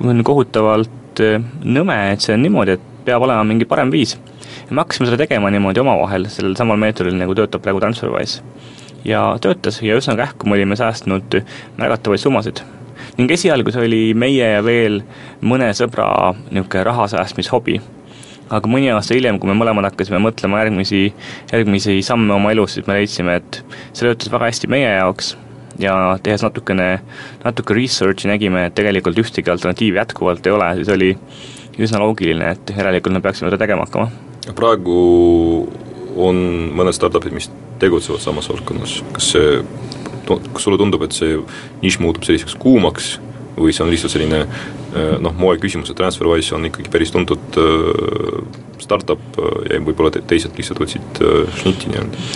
on 0.04 0.24
kohutavalt 0.24 1.24
äh, 1.24 1.40
nõme, 1.64 1.98
et 2.12 2.24
see 2.24 2.36
on 2.36 2.44
niimoodi, 2.44 2.76
et 2.76 2.90
peab 3.04 3.24
olema 3.24 3.44
mingi 3.44 3.68
parem 3.68 3.92
viis. 3.92 4.16
Ja 4.64 4.70
me 4.70 4.82
hakkasime 4.82 5.10
seda 5.10 5.20
tegema 5.24 5.50
niimoodi 5.52 5.82
omavahel, 5.82 6.28
sellel 6.32 6.56
samal 6.58 6.80
meetodil, 6.80 7.16
nagu 7.20 7.34
töötab 7.36 7.64
praegu 7.64 7.82
TransferWise. 7.82 8.42
ja 9.04 9.26
töötas 9.40 9.82
ja 9.82 9.96
üsnagi 10.00 10.24
ähku 10.24 10.48
me 10.48 10.56
olime 10.56 10.76
säästnud 10.76 11.42
märgatavaid 11.76 12.22
summasid 12.22 12.64
ning 13.18 13.30
esialgu 13.30 13.72
see 13.74 13.84
oli 13.86 14.02
meie 14.18 14.48
ja 14.56 14.62
veel 14.64 15.02
mõne 15.44 15.70
sõbra 15.76 16.08
niisugune 16.50 16.84
raha 16.88 17.06
säästmishobi. 17.12 17.80
aga 18.54 18.68
mõni 18.68 18.90
aasta 18.92 19.14
hiljem, 19.16 19.38
kui 19.40 19.48
me 19.48 19.56
mõlemad 19.56 19.88
hakkasime 19.88 20.20
mõtlema 20.22 20.60
järgmisi, 20.60 21.06
järgmisi 21.52 22.02
samme 22.04 22.34
oma 22.34 22.52
elus, 22.52 22.74
siis 22.76 22.86
me 22.86 22.98
leidsime, 22.98 23.38
et 23.40 23.62
see 23.92 24.04
töötas 24.04 24.30
väga 24.30 24.50
hästi 24.50 24.68
meie 24.70 24.90
jaoks 24.90 25.32
ja 25.80 25.94
tehes 26.22 26.44
natukene, 26.44 27.00
natuke 27.44 27.74
research'i 27.74 28.28
nägime, 28.30 28.66
et 28.68 28.76
tegelikult 28.76 29.18
ühtegi 29.24 29.50
alternatiivi 29.50 29.98
jätkuvalt 29.98 30.46
ei 30.46 30.54
ole, 30.54 30.68
siis 30.76 30.92
oli 30.92 31.10
üsna 31.78 32.02
loogiline, 32.02 32.52
et 32.52 32.74
järelikult 32.76 33.16
me 33.16 33.24
peaksime 33.24 33.50
seda 33.50 33.64
tegema 33.64 33.88
hakkama. 33.88 34.33
Praegu 34.52 34.98
on 36.20 36.40
mõned 36.76 36.94
startup'id, 36.94 37.34
mis 37.34 37.50
tegutsevad 37.82 38.22
samas 38.22 38.48
valdkonnas, 38.50 39.00
kas 39.16 39.32
see 39.34 39.60
kas 40.24 40.64
sulle 40.64 40.78
tundub, 40.80 41.02
et 41.04 41.16
see 41.16 41.38
nišš 41.82 42.00
muutub 42.00 42.26
selliseks 42.26 42.56
kuumaks 42.60 43.14
või 43.58 43.74
see 43.74 43.84
on 43.84 43.92
lihtsalt 43.92 44.14
selline 44.14 44.42
äh, 44.44 45.16
noh, 45.22 45.34
moeküsimus, 45.38 45.90
et 45.92 45.98
TransferWise 45.98 46.56
on 46.56 46.68
ikkagi 46.70 46.90
päris 46.92 47.12
tuntud 47.14 47.58
äh, 47.60 48.38
startup 48.82 49.38
äh, 49.38 49.74
ja 49.74 49.80
võib-olla 49.84 50.12
teised 50.16 50.56
lihtsalt 50.58 50.82
otsid 50.84 51.24
šnitti 51.60 51.92
nii-öelda? 51.92 52.28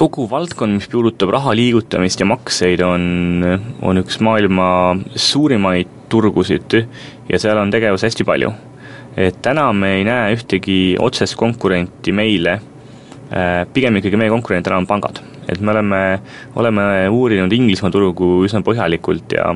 kogu 0.00 0.24
valdkond, 0.30 0.78
mis 0.78 0.88
puudutab 0.88 1.28
raha 1.34 1.52
liigutamist 1.52 2.22
ja 2.22 2.24
makseid, 2.24 2.80
on, 2.80 3.44
on 3.84 4.00
üks 4.00 4.16
maailma 4.24 4.96
suurimaid 5.12 5.90
turgusid 6.08 6.72
ja 7.28 7.40
seal 7.42 7.60
on 7.60 7.72
tegevust 7.74 8.06
hästi 8.08 8.24
palju. 8.24 8.54
Et 9.16 9.40
täna 9.42 9.70
me 9.72 9.96
ei 9.98 10.04
näe 10.06 10.34
ühtegi 10.36 10.96
otsest 11.00 11.36
konkurenti 11.38 12.12
meile, 12.12 12.60
pigem 13.74 13.98
ikkagi 14.00 14.18
meie 14.18 14.32
konkurent 14.32 14.66
täna 14.66 14.80
on 14.80 14.88
pangad. 14.90 15.20
Et 15.50 15.60
me 15.60 15.72
oleme, 15.72 16.00
oleme 16.58 16.82
uurinud 17.10 17.52
Inglismaa 17.54 17.90
turgu 17.90 18.44
üsna 18.46 18.60
põhjalikult 18.66 19.32
ja 19.34 19.48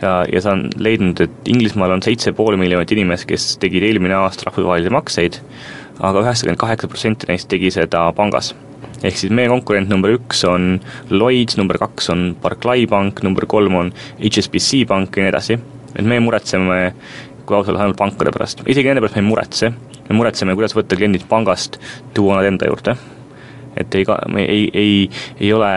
ja, 0.00 0.12
ja 0.30 0.40
saan 0.44 0.68
leidnud, 0.80 1.20
et 1.20 1.48
Inglismaal 1.52 1.96
on 1.96 2.04
seitse 2.04 2.32
pool 2.36 2.56
miljonit 2.60 2.92
inimest, 2.96 3.28
kes 3.28 3.54
tegid 3.60 3.84
eelmine 3.84 4.16
aasta 4.16 4.48
rahvusvahelisi 4.48 4.92
makseid, 4.94 5.40
aga 6.00 6.24
üheksakümmend 6.24 6.60
kaheksa 6.60 6.90
protsenti 6.90 7.28
neist 7.30 7.50
tegi 7.52 7.72
seda 7.74 8.06
pangas. 8.16 8.54
Ehk 9.04 9.18
siis 9.20 9.32
meie 9.36 9.50
konkurent 9.52 9.90
number 9.92 10.14
üks 10.16 10.44
on 10.48 10.78
Lloyds, 11.12 11.58
number 11.60 11.76
kaks 11.80 12.08
on 12.14 12.30
Barclay 12.40 12.86
pank, 12.88 13.20
number 13.26 13.44
kolm 13.50 13.76
on 13.76 13.92
HSBC 14.22 14.86
pank 14.88 15.16
ja 15.18 15.26
nii 15.26 15.32
edasi. 15.34 15.58
et 15.94 16.02
me 16.02 16.16
muretseme, 16.18 16.94
kui 17.46 17.56
aus 17.56 17.68
olla, 17.68 17.84
ainult 17.84 18.00
pankade 18.00 18.32
pärast, 18.34 18.64
isegi 18.66 18.90
nende 18.90 19.02
pärast 19.04 19.18
me 19.18 19.24
ei 19.24 19.28
muretse, 19.28 19.70
me 20.08 20.16
muretseme, 20.16 20.56
kuidas 20.56 20.76
võtta 20.76 20.98
kliendid 20.98 21.26
pangast, 21.28 21.78
tuua 22.16 22.40
nad 22.40 22.48
enda 22.48 22.70
juurde. 22.70 22.96
Et 23.76 23.94
ei, 23.98 24.04
ei, 24.44 24.66
ei, 24.72 24.98
ei 25.40 25.52
ole 25.52 25.70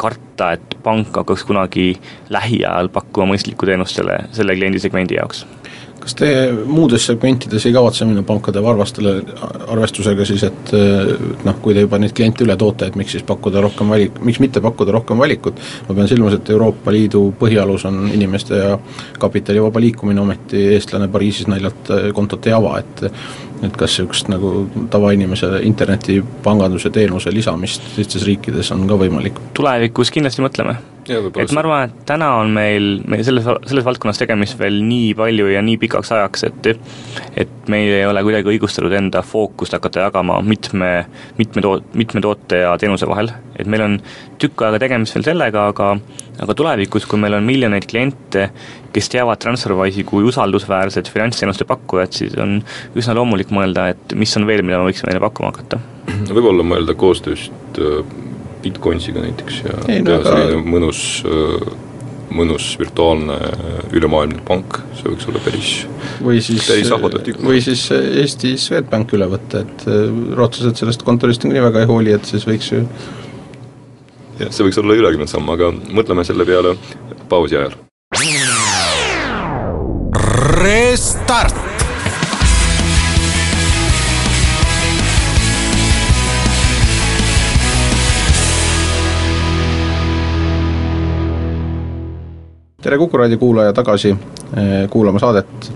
karta, 0.00 0.52
et 0.56 0.76
pank 0.84 1.16
hakkaks 1.20 1.44
kunagi 1.44 1.92
lähiajal 2.32 2.88
pakkuma 2.94 3.32
mõistlikku 3.34 3.68
teenust 3.68 3.98
selle, 3.98 4.22
selle 4.36 4.56
kliendisegmendi 4.56 5.18
jaoks 5.18 5.44
kas 6.00 6.16
te 6.18 6.28
muudes 6.66 7.06
segmentides 7.10 7.66
ei 7.68 7.74
kavatse 7.76 8.06
minna 8.08 8.22
pankade 8.26 8.62
varvastele 8.64 9.14
arvestusega 9.68 10.26
siis, 10.28 10.44
et 10.48 10.72
noh, 11.44 11.58
kui 11.62 11.76
te 11.76 11.84
juba 11.84 12.00
neid 12.00 12.14
kliente 12.16 12.44
üle 12.46 12.56
toote, 12.60 12.88
et 12.90 12.98
miks 12.98 13.16
siis 13.16 13.26
pakkuda 13.28 13.62
rohkem 13.64 13.92
valik, 13.92 14.20
miks 14.24 14.40
mitte 14.42 14.62
pakkuda 14.64 14.94
rohkem 14.96 15.20
valikut, 15.20 15.60
ma 15.88 15.98
pean 15.98 16.10
silmas, 16.10 16.38
et 16.38 16.50
Euroopa 16.54 16.94
Liidu 16.94 17.26
põhialus 17.40 17.86
on 17.88 18.02
inimeste 18.08 18.62
ja 18.62 18.74
kapitali 19.20 19.62
vaba 19.62 19.82
liikumine, 19.82 20.22
ometi 20.24 20.66
eestlane 20.74 21.10
Pariisis 21.12 21.50
naljalt 21.50 21.92
kontot 22.16 22.48
ei 22.48 22.56
ava, 22.56 22.78
et 22.80 23.06
et 23.60 23.74
kas 23.76 23.92
niisugust 23.92 24.30
nagu 24.32 24.50
tavainimese 24.92 25.50
internetipanganduse 25.68 26.88
teenuse 26.94 27.32
lisamist 27.34 27.84
teistes 27.96 28.24
riikides 28.24 28.72
on 28.72 28.86
ka 28.88 28.96
võimalik? 29.02 29.42
tulevikus 29.56 30.12
kindlasti 30.14 30.44
mõtleme. 30.44 30.78
Et 31.08 31.52
ma 31.54 31.62
arvan, 31.62 31.88
et 31.88 32.04
täna 32.08 32.30
on 32.40 32.52
meil, 32.54 32.88
meil 33.10 33.24
selles, 33.26 33.46
selles 33.66 33.86
valdkonnas 33.86 34.20
tegemist 34.20 34.58
veel 34.60 34.80
nii 34.86 35.12
palju 35.18 35.50
ja 35.52 35.62
nii 35.64 35.78
pikaks 35.80 36.12
ajaks, 36.16 36.46
et 36.50 36.70
et 37.40 37.70
meil 37.72 37.92
ei 37.94 38.06
ole 38.08 38.22
kuidagi 38.26 38.52
õigustatud 38.54 38.92
enda 38.96 39.22
fookust 39.26 39.76
hakata 39.76 40.06
jagama 40.08 40.40
mitme, 40.44 40.90
mitme 41.38 41.64
too-, 41.64 41.82
mitme 41.96 42.22
toote 42.24 42.64
ja 42.64 42.74
teenuse 42.80 43.08
vahel. 43.08 43.32
et 43.58 43.68
meil 43.68 43.84
on 43.84 43.98
tükk 44.40 44.66
aega 44.66 44.80
tegemist 44.82 45.16
veel 45.16 45.26
sellega, 45.32 45.68
aga 45.72 45.94
aga 46.40 46.56
tulevikus, 46.56 47.04
kui 47.08 47.20
meil 47.20 47.36
on 47.36 47.44
miljoneid 47.44 47.86
kliente, 47.90 48.46
kes 48.94 49.10
teavad 49.12 49.40
TransferWise'i 49.42 50.06
kui 50.08 50.24
usaldusväärset 50.28 51.10
finantsteenuste 51.12 51.66
pakkujat, 51.68 52.16
siis 52.16 52.36
on 52.40 52.58
üsna 52.96 53.16
loomulik 53.18 53.52
mõelda, 53.54 53.90
et 53.94 54.16
mis 54.18 54.32
on 54.40 54.48
veel, 54.48 54.64
mida 54.66 54.80
me 54.80 54.88
võiksime 54.88 55.12
neile 55.12 55.22
pakkuma 55.26 55.52
hakata. 55.52 55.80
võib-olla 56.30 56.64
mõelda 56.66 56.96
koostööst 56.98 57.80
äh, 57.80 58.00
Bitcoinsiga 58.62 59.22
näiteks 59.24 59.62
ja 59.64 59.76
Ei, 59.86 60.02
teha 60.06 60.18
no, 60.18 60.26
selline 60.26 60.64
mõnus 60.64 61.04
äh, 61.28 61.70
mõnus 62.30 62.72
virtuaalne 62.78 63.36
ülemaailmne 63.96 64.42
pank, 64.46 64.76
see 64.98 65.10
võiks 65.10 65.26
olla 65.30 65.40
päris, 65.42 65.70
ahvatlev 66.94 67.24
tükk. 67.26 67.42
või 67.42 67.62
siis 67.64 67.88
Eesti 67.90 68.54
Swedbank 68.60 69.16
üle 69.18 69.26
võtta, 69.32 69.64
et 69.64 69.86
äh, 69.90 70.04
rootslased 70.38 70.78
sellest 70.78 71.02
kontorist 71.06 71.44
niikuinii 71.44 71.66
väga 71.66 71.82
ei 71.84 71.90
hooli, 71.90 72.14
et 72.14 72.30
siis 72.30 72.46
võiks 72.48 72.70
ju 72.74 72.84
jah, 74.40 74.50
see 74.50 74.66
võiks 74.66 74.78
olla 74.80 74.98
ülekümne 75.00 75.28
samm, 75.30 75.50
aga 75.52 75.72
mõtleme 75.90 76.24
selle 76.28 76.46
peale 76.48 76.76
pausi 77.30 77.58
ajal. 77.60 77.76
Restart. 80.60 81.59
Tere 92.82 92.98
Kuku 92.98 93.16
raadio 93.16 93.38
kuulaja 93.38 93.72
tagasi 93.72 94.10
eh, 94.10 94.88
kuulama 94.90 95.18
saadet 95.18 95.72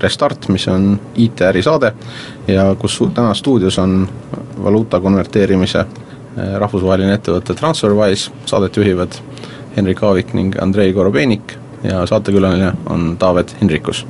Restart, 0.00 0.48
mis 0.48 0.68
on 0.68 1.00
IT-äri 1.16 1.62
saade 1.62 1.92
ja 2.48 2.74
kus 2.78 2.98
täna 3.14 3.34
stuudios 3.34 3.78
on 3.78 4.08
valuuta 4.64 5.00
konverteerimise 5.00 5.78
eh, 5.78 6.56
rahvusvaheline 6.58 7.14
ettevõte 7.14 7.54
TransferWise, 7.54 8.32
saadet 8.46 8.76
juhivad 8.76 9.14
Henrik 9.76 10.02
Aavik 10.02 10.34
ning 10.34 10.58
Andrei 10.62 10.92
Korobeinik 10.92 11.56
ja 11.84 12.06
saatekülaline 12.06 12.72
on 12.90 13.16
Taavet 13.18 13.56
Hinrikus. 13.60 14.06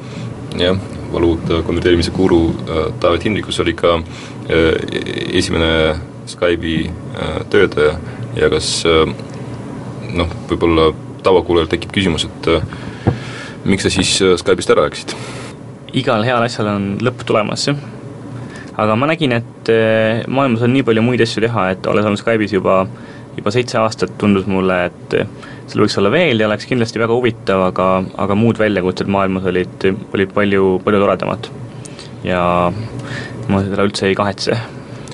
jah, 0.58 0.76
valuuta 1.12 1.62
konverteerimise 1.62 2.10
guru 2.10 2.48
äh, 2.48 2.92
Taavet 3.00 3.24
Hinrikus 3.24 3.60
oli 3.60 3.74
ka 3.74 3.94
äh, 3.94 4.04
esimene 5.32 5.96
Skype'i 6.26 6.86
äh, 6.88 7.40
töötaja 7.50 7.98
ja 8.36 8.50
kas 8.50 8.84
noh, 10.12 10.28
võib-olla 10.48 10.92
tavakuulajal 11.26 11.70
tekib 11.72 11.94
küsimus, 11.94 12.26
et 12.28 12.48
äh, 12.52 12.62
miks 13.66 13.86
sa 13.86 13.92
siis 13.92 14.14
äh, 14.22 14.36
Skype'ist 14.40 14.72
ära 14.74 14.86
läksid? 14.86 15.16
igal 15.96 16.24
heal 16.26 16.44
asjal 16.44 16.68
on 16.74 16.88
lõpp 17.04 17.24
tulemas, 17.26 17.66
jah. 17.70 17.78
aga 18.76 18.96
ma 18.98 19.08
nägin, 19.10 19.36
et 19.38 19.70
äh, 19.72 20.22
maailmas 20.28 20.64
on 20.66 20.74
nii 20.76 20.86
palju 20.86 21.04
muid 21.04 21.22
asju 21.24 21.44
teha, 21.46 21.70
et 21.74 21.90
olles 21.90 22.06
olnud 22.06 22.20
Skype'is 22.20 22.56
juba, 22.56 22.82
juba 23.36 23.52
seitse 23.54 23.78
aastat, 23.80 24.16
tundus 24.20 24.48
mulle, 24.50 24.80
et 24.90 25.16
seal 25.66 25.82
võiks 25.82 25.96
olla 26.00 26.12
veel 26.14 26.40
ja 26.40 26.48
oleks 26.50 26.68
kindlasti 26.68 27.02
väga 27.02 27.16
huvitav, 27.16 27.64
aga, 27.70 27.88
aga 28.22 28.38
muud 28.38 28.60
väljakutsed 28.60 29.10
maailmas 29.10 29.48
olid, 29.50 29.88
olid 30.14 30.34
palju, 30.36 30.76
palju 30.84 31.02
toredamad. 31.02 31.50
ja 32.26 32.42
ma 33.46 33.62
seda 33.62 33.86
üldse 33.86 34.10
ei 34.10 34.18
kahetse. 34.18 34.58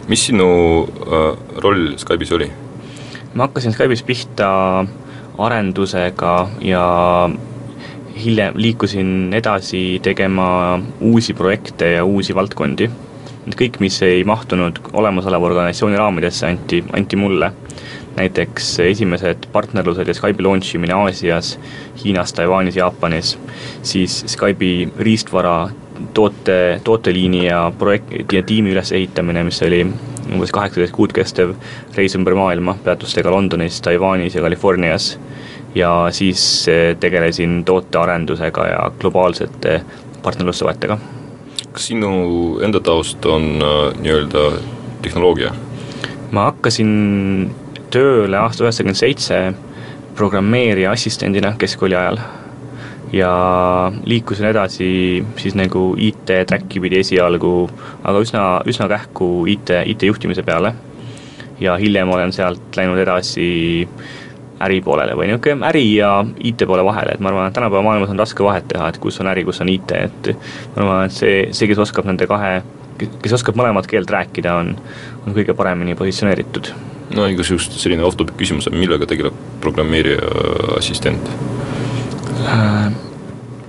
mis 0.08 0.26
sinu 0.28 0.48
äh, 1.06 1.30
roll 1.64 1.94
Skype'is 2.00 2.34
oli? 2.36 2.50
ma 3.34 3.48
hakkasin 3.48 3.72
Skype'is 3.76 4.04
pihta 4.04 4.50
äh, 4.82 5.01
arendusega 5.38 6.48
ja 6.60 6.84
hiljem 8.24 8.54
liikusin 8.56 9.32
edasi 9.34 10.00
tegema 10.02 10.80
uusi 11.00 11.34
projekte 11.34 11.92
ja 11.92 12.04
uusi 12.04 12.34
valdkondi. 12.34 12.90
et 13.46 13.54
kõik, 13.58 13.80
mis 13.82 13.96
ei 14.06 14.22
mahtunud 14.24 14.78
olemasoleva 14.92 15.46
organisatsiooni 15.46 15.96
raamidesse, 15.96 16.46
anti, 16.46 16.84
anti 16.92 17.16
mulle. 17.16 17.52
näiteks 18.16 18.78
esimesed 18.80 19.46
partnerlused 19.52 20.08
ja 20.08 20.14
Skype'i 20.14 20.44
launch 20.44 20.74
imine 20.74 20.92
Aasias, 20.92 21.58
Hiinas, 22.04 22.32
Taiwanis, 22.32 22.76
Jaapanis, 22.76 23.38
siis 23.82 24.24
Skype'i 24.28 24.92
riistvara 24.98 25.70
toote, 26.14 26.80
tooteliini 26.84 27.46
ja 27.46 27.72
projekti 27.78 28.36
ja 28.36 28.42
tiimi 28.42 28.72
ülesehitamine, 28.72 29.44
mis 29.44 29.62
oli 29.62 29.86
umbes 30.32 30.52
kaheksateist 30.54 30.94
kuud 30.96 31.12
kestev 31.16 31.54
reis 31.96 32.14
ümber 32.16 32.36
maailma 32.38 32.76
peatustega 32.84 33.30
Londonis, 33.30 33.80
Taiwanis 33.82 34.34
ja 34.34 34.42
Californias 34.42 35.18
ja 35.74 36.08
siis 36.10 36.66
tegelesin 37.00 37.64
tootearendusega 37.64 38.66
ja 38.66 38.90
globaalsete 39.00 39.80
partnerlussuhetega. 40.22 40.98
kas 41.72 41.86
sinu 41.86 42.60
enda 42.60 42.80
taust 42.80 43.26
on 43.26 43.58
nii-öelda 44.00 44.52
tehnoloogia? 45.02 45.54
ma 46.30 46.44
hakkasin 46.50 47.50
tööle 47.90 48.38
aasta 48.38 48.64
üheksakümmend 48.64 49.00
seitse 49.00 49.40
programmeerija 50.16 50.92
assistendina 50.92 51.54
keskkooli 51.58 51.96
ajal 51.96 52.20
ja 53.12 53.92
liikusin 54.04 54.46
edasi 54.48 54.88
siis 55.36 55.56
nagu 55.58 55.92
IT-track'i 55.98 56.80
pidi 56.80 57.00
esialgu, 57.02 57.52
aga 58.04 58.24
üsna, 58.24 58.44
üsna 58.68 58.88
kähku 58.88 59.44
IT, 59.52 59.74
IT-juhtimise 59.94 60.44
peale. 60.46 60.74
ja 61.60 61.76
hiljem 61.78 62.10
olen 62.10 62.32
sealt 62.32 62.76
läinud 62.76 62.98
edasi 62.98 63.88
äri 64.62 64.80
poolele 64.82 65.14
või 65.18 65.28
niisugune 65.28 65.66
äri 65.68 65.84
ja 65.94 66.24
IT 66.44 66.64
poole 66.66 66.84
vahele, 66.84 67.14
et 67.14 67.20
ma 67.22 67.30
arvan, 67.30 67.48
et 67.50 67.54
tänapäeva 67.54 67.82
maailmas 67.86 68.10
on 68.10 68.18
raske 68.18 68.44
vahet 68.44 68.66
teha, 68.70 68.88
et 68.88 68.98
kus 69.02 69.20
on 69.22 69.30
äri, 69.30 69.44
kus 69.44 69.60
on 69.62 69.70
IT, 69.70 69.92
et 69.92 70.30
ma 70.76 70.82
arvan, 70.82 71.04
et 71.06 71.14
see, 71.14 71.36
see, 71.54 71.68
kes 71.70 71.82
oskab 71.84 72.08
nende 72.08 72.26
kahe, 72.30 72.62
kes 72.98 73.36
oskab 73.38 73.58
mõlemat 73.58 73.86
keelt 73.90 74.10
rääkida, 74.10 74.56
on, 74.62 74.74
on 75.26 75.36
kõige 75.36 75.54
paremini 75.58 75.98
positsioneeritud 75.98 76.72
no 77.16 77.26
igasugust 77.28 77.76
selline 77.80 78.04
off-topic 78.06 78.38
küsimus, 78.40 78.70
millega 78.72 79.06
tegeleb 79.08 79.36
programmeerija 79.60 80.32
assistent? 80.78 81.30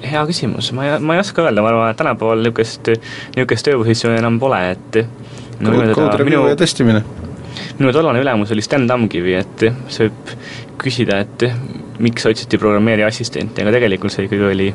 Hea 0.04 0.24
küsimus, 0.30 0.72
ma 0.76 0.88
ei, 0.88 0.98
ma 1.00 1.18
ei 1.18 1.24
oska 1.24 1.46
öelda, 1.46 1.64
ma 1.64 1.72
arvan, 1.72 1.92
et 1.94 2.00
tänapäeval 2.00 2.42
niisugust, 2.44 2.92
niisugust 3.36 3.70
tööpositsiooni 3.70 4.20
enam 4.20 4.40
pole, 4.42 4.60
et 4.74 5.00
no, 5.64 5.78
koodreview 5.96 6.50
ja 6.50 6.58
testimine. 6.60 7.04
minu 7.80 7.94
tollane 7.94 8.22
ülemus 8.24 8.52
oli 8.52 8.66
Sten 8.66 8.88
Tamkivi, 8.90 9.38
et 9.40 9.66
see 9.88 10.10
võib 10.10 10.36
küsida, 10.84 11.22
et 11.24 11.48
miks 12.04 12.26
otsiti 12.26 12.58
programmeerija 12.60 13.08
assistenti, 13.08 13.62
aga 13.62 13.72
tegelikult 13.76 14.12
see 14.12 14.26
ikkagi 14.28 14.46
oli, 14.48 14.68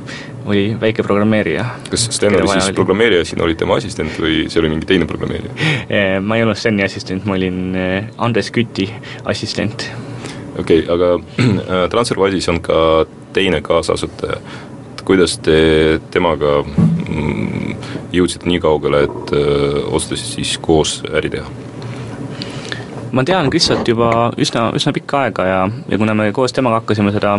oli 0.48 0.64
väike 0.80 1.04
programmeerija. 1.04 1.64
kas 1.90 2.08
Sten 2.14 2.38
oli 2.38 2.48
siis 2.54 2.70
oli. 2.70 2.76
programmeerija, 2.78 3.26
sina 3.28 3.44
olid 3.44 3.60
tema 3.60 3.76
assistent 3.80 4.18
või 4.22 4.46
see 4.48 4.62
oli 4.62 4.72
mingi 4.72 4.88
teine 4.88 5.08
programmeerija? 5.10 5.54
Eh, 5.98 6.18
ma 6.20 6.36
ei 6.36 6.44
olnud 6.44 6.58
Steni 6.58 6.84
assistent, 6.84 7.24
ma 7.28 7.34
olin 7.36 7.76
eh, 7.78 8.10
Andres 8.24 8.50
Küti 8.54 8.88
assistent. 9.24 9.88
okei 10.58 10.84
okay,, 10.84 10.94
aga 10.94 11.14
äh, 11.42 11.86
Transferwise'is 11.92 12.48
on 12.52 12.62
ka 12.64 12.78
teine 13.32 13.61
kaasasutaja, 13.64 14.40
kuidas 15.04 15.38
te 15.44 16.00
temaga 16.11 16.61
mm, 16.64 17.78
jõudsite 18.12 18.49
nii 18.50 18.61
kaugele, 18.64 19.06
et 19.08 19.32
äh, 19.37 19.80
otsustasite 19.87 20.38
siis 20.38 20.58
koos 20.62 21.00
äri 21.12 21.32
teha? 21.38 21.49
ma 23.12 23.25
tean 23.25 23.50
Kristot 23.50 23.88
juba 23.88 24.30
üsna, 24.40 24.68
üsna 24.76 24.92
pikka 24.94 25.23
aega 25.26 25.47
ja, 25.47 25.61
ja 25.88 25.99
kuna 26.00 26.14
me 26.14 26.30
koos 26.37 26.52
temaga 26.52 26.82
hakkasime 26.82 27.12
seda, 27.14 27.38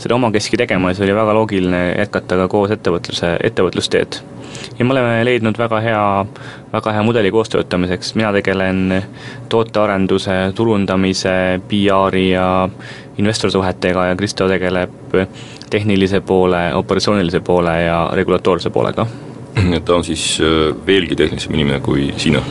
seda 0.00 0.16
omakeskki 0.16 0.60
tegema, 0.60 0.92
siis 0.92 1.04
oli 1.06 1.16
väga 1.16 1.34
loogiline 1.36 1.82
jätkata 1.98 2.38
ka 2.42 2.48
koos 2.52 2.74
ettevõtluse, 2.74 3.34
ettevõtlusteed. 3.48 4.20
ja 4.78 4.84
me 4.84 4.94
oleme 4.94 5.24
leidnud 5.24 5.58
väga 5.58 5.80
hea, 5.80 6.04
väga 6.72 6.92
hea 6.96 7.02
mudeli 7.02 7.30
koostöötamiseks, 7.34 8.14
mina 8.14 8.32
tegelen 8.32 9.02
tootearenduse, 9.48 10.38
turundamise, 10.54 11.60
PR-i 11.68 12.30
ja 12.30 12.68
investorsuhetega 13.18 14.06
ja 14.06 14.16
Kristo 14.16 14.48
tegeleb 14.48 15.16
tehnilise 15.70 16.20
poole, 16.20 16.74
operatsioonilise 16.74 17.40
poole 17.40 17.82
ja 17.82 18.10
regulatoorse 18.12 18.70
poolega. 18.70 19.06
ta 19.84 19.94
on 19.94 20.04
siis 20.04 20.38
äh, 20.40 20.86
veelgi 20.86 21.16
tehnilisem 21.16 21.54
inimene 21.54 21.80
kui 21.80 22.12
sina 22.16 22.42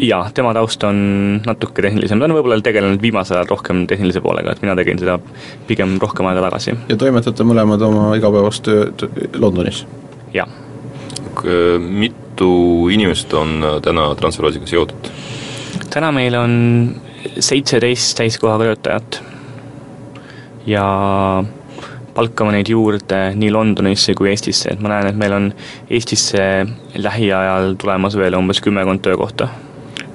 jaa, 0.00 0.30
tema 0.34 0.52
taust 0.54 0.84
on 0.84 0.98
natuke 1.46 1.82
tehnilisem, 1.82 2.18
ta 2.18 2.28
on 2.28 2.34
võib-olla 2.36 2.60
tegelenud 2.64 3.02
viimasel 3.02 3.38
ajal 3.38 3.50
rohkem 3.50 3.84
tehnilise 3.90 4.22
poolega, 4.24 4.54
et 4.54 4.62
mina 4.64 4.74
tegin 4.78 5.00
seda 5.00 5.18
pigem 5.68 5.96
rohkem 6.02 6.28
aega 6.30 6.44
tagasi. 6.46 6.74
ja 6.88 6.96
toimetate 7.00 7.46
mõlemad 7.46 7.84
oma 7.84 8.10
igapäevast 8.16 8.64
tööd 8.66 9.06
Londonis? 9.38 9.84
jah. 10.34 10.48
mitu 11.80 12.52
inimest 12.92 13.34
on 13.34 13.60
täna 13.84 14.10
Transferwisiga 14.16 14.66
seotud? 14.70 15.10
täna 15.90 16.12
meil 16.16 16.36
on 16.38 16.54
seitseteist 17.38 18.16
täiskohaga 18.18 18.70
töötajat 18.70 19.22
ja 20.70 20.84
palkame 22.14 22.54
neid 22.54 22.68
juurde 22.70 23.22
nii 23.38 23.50
Londonisse 23.54 24.14
kui 24.18 24.30
Eestisse, 24.30 24.74
et 24.74 24.82
ma 24.82 24.94
näen, 24.94 25.10
et 25.10 25.18
meil 25.18 25.34
on 25.36 25.50
Eestisse 25.90 26.44
lähiajal 26.98 27.74
tulemas 27.80 28.16
veel 28.18 28.38
umbes 28.38 28.62
kümmekond 28.64 29.02
töökohta 29.04 29.48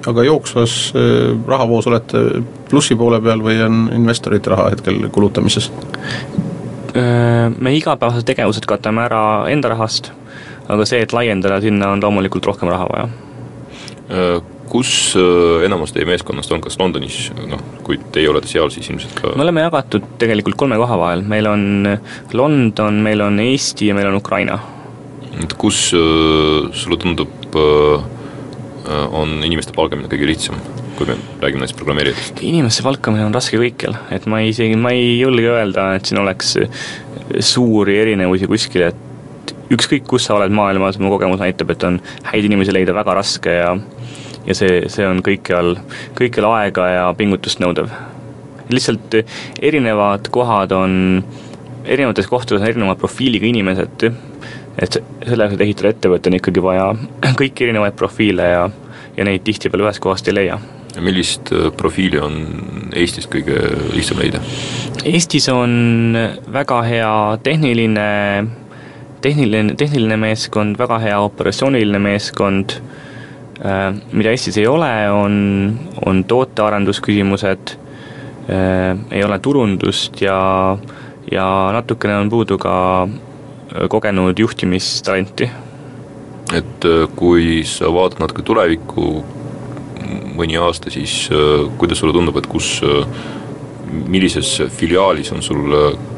aga 0.06 0.24
jooksvas 0.24 0.74
äh, 0.94 1.48
rahavoos 1.48 1.86
olete 1.90 2.22
plussi 2.70 2.96
poole 2.98 3.20
peal 3.22 3.42
või 3.42 3.58
on 3.64 3.86
investorite 3.94 4.52
raha 4.52 4.70
hetkel 4.74 5.08
kulutamises? 5.12 5.70
Äh, 6.96 7.48
me 7.58 7.74
igapäevased 7.76 8.26
tegevused 8.28 8.68
katame 8.70 9.06
ära 9.06 9.22
enda 9.52 9.72
rahast, 9.74 10.12
aga 10.68 10.86
see, 10.88 11.02
et 11.02 11.14
laiendada 11.16 11.60
sinna, 11.64 11.90
on 11.94 12.04
loomulikult 12.04 12.46
rohkem 12.46 12.70
raha 12.72 12.90
vaja. 12.92 13.08
Äh, 14.66 14.70
kus 14.70 14.90
enamus 15.64 15.94
teie 15.94 16.08
meeskonnast 16.08 16.52
on, 16.52 16.60
kas 16.64 16.78
Londonis, 16.80 17.30
noh, 17.48 17.62
kui 17.86 18.00
teie 18.12 18.28
olete 18.28 18.50
seal, 18.50 18.68
siis 18.74 18.90
ilmselt 18.90 19.14
ka 19.16 19.36
me 19.38 19.46
oleme 19.46 19.62
jagatud 19.64 20.16
tegelikult 20.20 20.58
kolme 20.58 20.78
koha 20.80 20.98
vahel, 21.00 21.22
meil 21.26 21.48
on 21.48 21.62
London, 22.34 23.00
meil 23.06 23.22
on 23.24 23.40
Eesti 23.40 23.92
ja 23.92 23.96
meil 23.96 24.10
on 24.10 24.18
Ukraina. 24.18 24.58
et 25.36 25.52
kus 25.60 25.90
sulle 25.92 26.96
tundub 27.00 27.56
äh, 27.56 28.04
Äh, 28.86 29.06
on 29.14 29.40
inimeste 29.42 29.72
palkamine 29.74 30.06
kõige 30.06 30.28
lihtsam, 30.28 30.58
kui 30.94 31.08
me 31.08 31.16
räägime 31.42 31.64
näiteks 31.64 31.78
programmeerijatest? 31.80 32.42
inimeste 32.46 32.84
palkamine 32.86 33.24
on 33.26 33.34
raske 33.34 33.58
kõikjal, 33.58 33.96
et 34.14 34.28
ma 34.30 34.38
isegi, 34.46 34.76
ma 34.78 34.92
ei 34.94 35.16
julge 35.18 35.48
öelda, 35.50 35.88
et 35.98 36.06
siin 36.06 36.20
oleks 36.22 36.52
suuri 37.42 37.96
erinevusi 37.98 38.46
kuskil, 38.46 38.84
et 38.92 39.54
ükskõik, 39.74 40.06
kus 40.06 40.28
sa 40.28 40.36
oled 40.36 40.54
maailmas, 40.54 41.00
mu 41.02 41.10
kogemus 41.10 41.42
näitab, 41.42 41.72
et 41.74 41.82
on 41.88 41.98
häid 42.28 42.46
inimesi 42.46 42.76
leida 42.76 42.94
väga 42.94 43.16
raske 43.18 43.56
ja 43.56 43.72
ja 44.46 44.54
see, 44.54 44.84
see 44.92 45.06
on 45.06 45.22
kõikjal, 45.26 45.74
kõikjal 46.18 46.48
aega 46.52 46.88
ja 46.92 47.08
pingutust 47.18 47.62
nõudev. 47.62 47.90
lihtsalt 48.70 49.14
erinevad 49.62 50.28
kohad 50.34 50.72
on, 50.74 51.24
erinevates 51.84 52.26
kohtades 52.26 52.62
on 52.62 52.68
erineva 52.68 52.96
profiiliga 52.98 53.46
inimesed, 53.46 54.08
et 54.82 54.98
selleks, 55.26 55.54
et 55.54 55.62
ehitada 55.66 55.92
ettevõte, 55.94 56.30
on 56.30 56.38
ikkagi 56.38 56.62
vaja 56.62 56.88
kõiki 57.40 57.68
erinevaid 57.68 57.96
profiile 57.98 58.48
ja, 58.50 58.64
ja 59.16 59.28
neid 59.28 59.46
tihtipeale 59.46 59.86
ühest 59.86 60.02
kohast 60.04 60.28
ei 60.28 60.36
leia. 60.36 60.58
millist 61.00 61.52
äh, 61.52 61.70
profiili 61.76 62.18
on 62.22 62.36
Eestis 62.96 63.26
kõige 63.30 63.58
lihtsam 63.92 64.20
leida? 64.22 64.40
Eestis 65.04 65.48
on 65.52 66.16
väga 66.52 66.82
hea 66.82 67.14
tehniline, 67.42 68.06
tehniline, 69.22 69.74
tehniline 69.76 70.16
meeskond, 70.16 70.78
väga 70.78 70.98
hea 71.02 71.18
operatsiooniline 71.20 72.00
meeskond, 72.00 72.78
mida 74.12 74.30
Eestis 74.30 74.58
ei 74.60 74.66
ole, 74.68 74.90
on, 75.10 75.36
on 76.06 76.24
tootearendusküsimused, 76.28 77.76
äh, 78.50 78.98
ei 79.10 79.24
ole 79.24 79.38
turundust 79.38 80.20
ja, 80.20 80.38
ja 81.32 81.46
natukene 81.72 82.18
on 82.20 82.30
puudu 82.30 82.58
ka 82.60 82.76
kogenud 83.88 84.38
juhtimistalenti. 84.38 85.50
et 86.54 86.84
äh, 86.84 87.08
kui 87.16 87.64
sa 87.66 87.88
vaatad 87.90 88.20
natuke 88.22 88.44
tulevikku, 88.46 89.06
mõni 90.38 90.54
aasta, 90.62 90.92
siis 90.94 91.26
äh, 91.34 91.64
kuidas 91.78 91.98
sulle 91.98 92.14
tundub, 92.14 92.36
et 92.38 92.46
kus, 92.46 92.76
äh, 92.86 93.08
millises 94.06 94.52
filiaalis 94.78 95.32
on 95.34 95.42
sul 95.42 95.74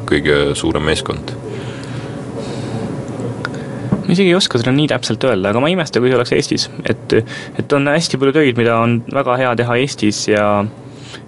kõige 0.09 0.53
suurem 0.53 0.85
meeskond? 0.85 1.33
Ma 4.09 4.15
isegi 4.15 4.31
ei 4.31 4.35
oska 4.37 4.57
seda 4.57 4.71
nii 4.73 4.87
täpselt 4.89 5.21
öelda, 5.29 5.51
aga 5.51 5.61
ma 5.61 5.69
ei 5.69 5.75
imesta, 5.77 6.01
kui 6.01 6.09
see 6.09 6.17
oleks 6.17 6.31
Eestis, 6.33 6.63
et, 6.89 7.13
et 7.61 7.73
on 7.77 7.85
hästi 7.91 8.17
palju 8.17 8.33
töid, 8.39 8.57
mida 8.57 8.79
on 8.81 8.95
väga 9.13 9.35
hea 9.37 9.51
teha 9.59 9.75
Eestis 9.83 10.23
ja 10.31 10.47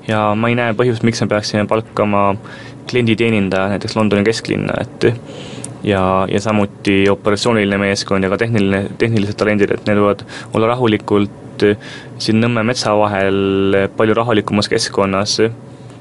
ja 0.07 0.21
ma 0.33 0.49
ei 0.49 0.57
näe 0.57 0.73
põhjust, 0.77 1.05
miks 1.05 1.21
me 1.21 1.29
peaksime 1.29 1.67
palkama 1.69 2.31
klienditeenindaja 2.89 3.69
näiteks 3.75 3.93
Londoni 3.99 4.25
kesklinna, 4.25 4.79
et 4.81 5.11
ja, 5.85 6.01
ja 6.25 6.41
samuti 6.41 7.03
operatsiooniline 7.09 7.77
meeskond 7.81 8.25
ja 8.25 8.33
ka 8.33 8.41
tehniline, 8.41 8.87
tehnilised 8.97 9.37
talendid, 9.37 9.75
et 9.77 9.85
need 9.85 10.01
võivad 10.01 10.25
olla 10.53 10.73
rahulikult 10.73 11.37
siin 11.61 12.39
Nõmme 12.41 12.63
metsa 12.65 12.95
vahel 12.97 13.75
palju 13.93 14.15
rahulikumas 14.17 14.65
keskkonnas, 14.71 15.37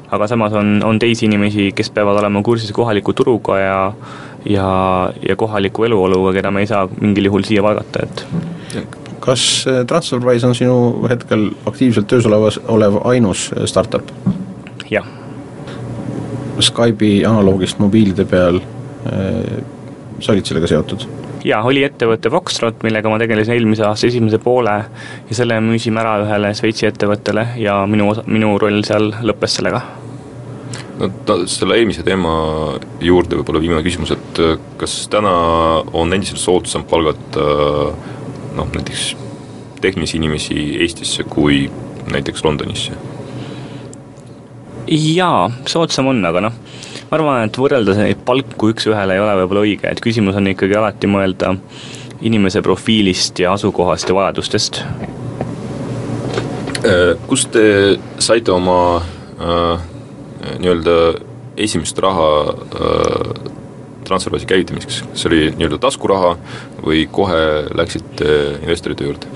aga 0.09 0.29
samas 0.33 0.57
on, 0.57 0.79
on 0.87 0.97
teisi 1.03 1.27
inimesi, 1.29 1.67
kes 1.77 1.93
peavad 1.93 2.17
olema 2.23 2.41
kursis 2.47 2.73
kohaliku 2.73 3.13
turuga 3.13 3.59
ja 3.61 3.77
ja, 4.45 5.13
ja 5.29 5.37
kohaliku 5.37 5.85
eluoluga, 5.85 6.33
keda 6.39 6.51
me 6.51 6.65
ei 6.65 6.71
saa 6.71 6.89
mingil 7.01 7.31
juhul 7.31 7.47
siia 7.49 7.63
palgata, 7.63 8.07
et 8.07 8.27
kas 9.21 9.67
eh, 9.69 9.85
TransferWise 9.87 10.49
on 10.49 10.57
sinu 10.57 10.77
hetkel 11.11 11.51
aktiivselt 11.69 12.09
töös 12.09 12.27
olevas, 12.27 12.61
olev 12.69 13.01
ainus 13.05 13.51
eh, 13.57 13.67
startup? 13.69 14.13
jah. 14.91 15.07
Skype'i 16.61 17.23
analoogist 17.25 17.79
mobiilide 17.81 18.27
peal 18.29 18.59
Äh, 19.07 19.63
sa 20.21 20.35
olid 20.35 20.45
sellega 20.45 20.69
seotud? 20.69 21.07
jaa, 21.41 21.63
oli 21.65 21.81
ettevõte 21.87 22.29
Foxtrot, 22.29 22.83
millega 22.85 23.09
ma 23.09 23.17
tegelesin 23.17 23.55
eelmise 23.55 23.87
aasta 23.89 24.11
esimese 24.11 24.37
poole 24.45 24.75
ja 25.31 25.37
selle 25.37 25.57
müüsime 25.65 26.03
ära 26.03 26.19
ühele 26.21 26.51
Šveitsi 26.53 26.85
ettevõttele 26.91 27.47
ja 27.63 27.79
minu 27.89 28.11
osa, 28.13 28.27
minu 28.29 28.53
roll 28.61 28.85
seal 28.85 29.09
lõppes 29.25 29.57
sellega. 29.57 29.81
No 31.01 31.11
ta, 31.27 31.39
selle 31.51 31.79
eelmise 31.81 32.05
teema 32.07 32.33
juurde 33.05 33.39
võib-olla 33.41 33.63
viimane 33.63 33.85
küsimus, 33.87 34.13
et 34.15 34.43
äh, 34.45 34.57
kas 34.81 35.03
täna 35.13 35.33
on 35.97 36.13
endiselt 36.17 36.43
soodsam 36.43 36.85
palgata 36.89 37.45
noh, 38.57 38.69
näiteks 38.75 39.15
tehnilisi 39.81 40.19
inimesi 40.21 40.59
Eestisse 40.85 41.25
kui 41.29 41.65
näiteks 42.13 42.45
Londonisse? 42.45 42.99
jaa, 44.91 45.51
soodsam 45.71 46.11
on, 46.11 46.25
aga 46.27 46.43
noh, 46.49 46.55
ma 47.11 47.17
arvan, 47.19 47.45
et 47.47 47.59
võrrelda 47.63 47.95
neid 47.99 48.25
palku 48.27 48.73
üks-ühele 48.73 49.15
ei 49.15 49.23
ole 49.23 49.37
võib-olla 49.43 49.63
õige, 49.67 49.91
et 49.91 50.03
küsimus 50.03 50.39
on 50.41 50.51
ikkagi 50.51 50.75
alati 50.79 51.11
mõelda 51.11 51.55
inimese 52.27 52.61
profiilist 52.65 53.39
ja 53.41 53.55
asukohast 53.55 54.11
ja 54.11 54.17
vajadustest. 54.17 54.83
Äh, 56.81 57.15
kust 57.29 57.53
te 57.55 57.65
saite 58.19 58.53
oma 58.53 58.81
äh, 58.99 59.87
nii-öelda 60.61 60.97
esimest 61.57 61.99
raha 61.99 62.31
Transferwise'i 64.11 64.51
käivitamiseks, 64.51 65.03
see 65.15 65.31
oli 65.31 65.43
nii-öelda 65.57 65.81
taskuraha 65.87 66.35
või 66.85 67.07
kohe 67.13 67.43
läksite 67.79 68.37
investorite 68.63 69.09
juurde? 69.09 69.31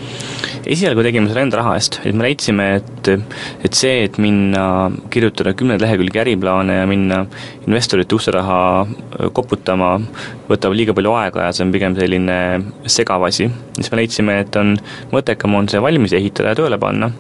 esialgu 0.65 1.03
tegime 1.05 1.29
seda 1.29 1.43
enda 1.45 1.59
raha 1.61 1.75
eest, 1.79 1.99
et 2.09 2.17
me 2.17 2.25
leidsime, 2.27 2.69
et 2.79 3.11
et 3.67 3.77
see, 3.77 4.05
et 4.07 4.17
minna, 4.23 4.91
kirjutada 5.13 5.53
kümneid 5.57 5.83
lehekülgi 5.83 6.23
äriplaane 6.23 6.79
ja 6.79 6.87
minna 6.89 7.25
investorite 7.67 8.17
ukseraha 8.17 8.61
äh, 8.85 9.29
koputama, 9.37 9.99
võtab 10.49 10.77
liiga 10.77 10.97
palju 10.97 11.13
aega 11.21 11.49
ja 11.49 11.53
see 11.57 11.67
on 11.67 11.75
pigem 11.75 11.97
selline 11.99 12.39
segav 12.97 13.27
asi. 13.29 13.51
siis 13.77 13.93
me 13.93 14.01
leidsime, 14.01 14.39
et 14.45 14.57
on 14.61 14.75
mõttekam 15.13 15.59
on 15.59 15.69
see 15.69 15.83
valmis 15.85 16.17
ehitada 16.17 16.55
ja 16.55 16.61
tööle 16.63 16.81
panna 16.81 17.13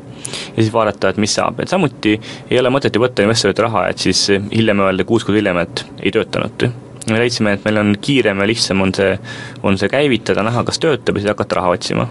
ja 0.54 0.62
siis 0.62 0.72
vaadata, 0.72 1.12
et 1.12 1.20
mis 1.20 1.34
saab, 1.36 1.60
et 1.60 1.72
samuti 1.72 2.16
ei 2.50 2.60
ole 2.60 2.72
mõtet 2.72 2.96
ju 2.96 3.02
võtta 3.02 3.26
investorite 3.26 3.66
raha, 3.66 3.88
et 3.92 4.00
siis 4.00 4.26
hiljem 4.32 4.80
öelda 4.86 5.04
kuus 5.08 5.26
kuud 5.26 5.36
hiljem, 5.36 5.60
et 5.66 5.84
ei 6.00 6.14
töötanud. 6.14 6.68
Me 7.10 7.20
leidsime, 7.20 7.54
et 7.56 7.64
meil 7.66 7.80
on 7.80 7.94
kiirem 8.00 8.40
ja 8.40 8.48
lihtsam 8.48 8.82
on 8.84 8.94
see, 8.96 9.14
on 9.62 9.78
see 9.80 9.90
käivitada, 9.92 10.44
näha, 10.46 10.64
kas 10.64 10.80
töötab 10.82 11.18
ja 11.18 11.24
siis 11.24 11.34
hakata 11.34 11.60
raha 11.60 11.74
otsima. 11.76 12.08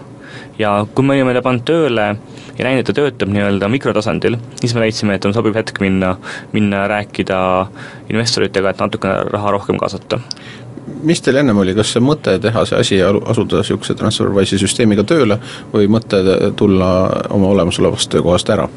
ja 0.58 0.86
kui 0.94 1.04
me 1.04 1.14
olime 1.14 1.34
ta 1.34 1.42
pannud 1.42 1.64
tööle 1.66 2.06
ja 2.58 2.64
näinud, 2.66 2.82
et 2.82 2.86
ta 2.86 2.94
töötab 2.96 3.30
nii-öelda 3.34 3.68
mikrotasandil, 3.70 4.36
siis 4.60 4.74
me 4.74 4.84
leidsime, 4.84 5.14
et 5.14 5.24
on 5.26 5.34
sobiv 5.34 5.56
hetk 5.58 5.80
minna, 5.82 6.16
minna 6.52 6.84
rääkida 6.90 7.38
investoritega, 8.10 8.70
et 8.70 8.82
natukene 8.82 9.30
raha 9.34 9.56
rohkem 9.58 9.78
kaasata 9.78 10.20
mis 11.04 11.20
teil 11.22 11.40
ennem 11.40 11.58
oli, 11.58 11.74
kas 11.76 11.94
see 11.94 12.02
mõte 12.04 12.36
teha 12.40 12.64
see 12.68 12.80
asi 12.80 12.98
ja 12.98 13.10
asuda 13.32 13.62
niisuguse 13.62 13.96
TransferWise'i 13.98 14.60
süsteemiga 14.60 15.04
tööle 15.08 15.38
või 15.72 15.88
mõte 15.92 16.20
tulla 16.56 16.90
oma 17.34 17.52
olemasolevast 17.56 18.12
töökohast 18.12 18.52
ära? 18.52 18.68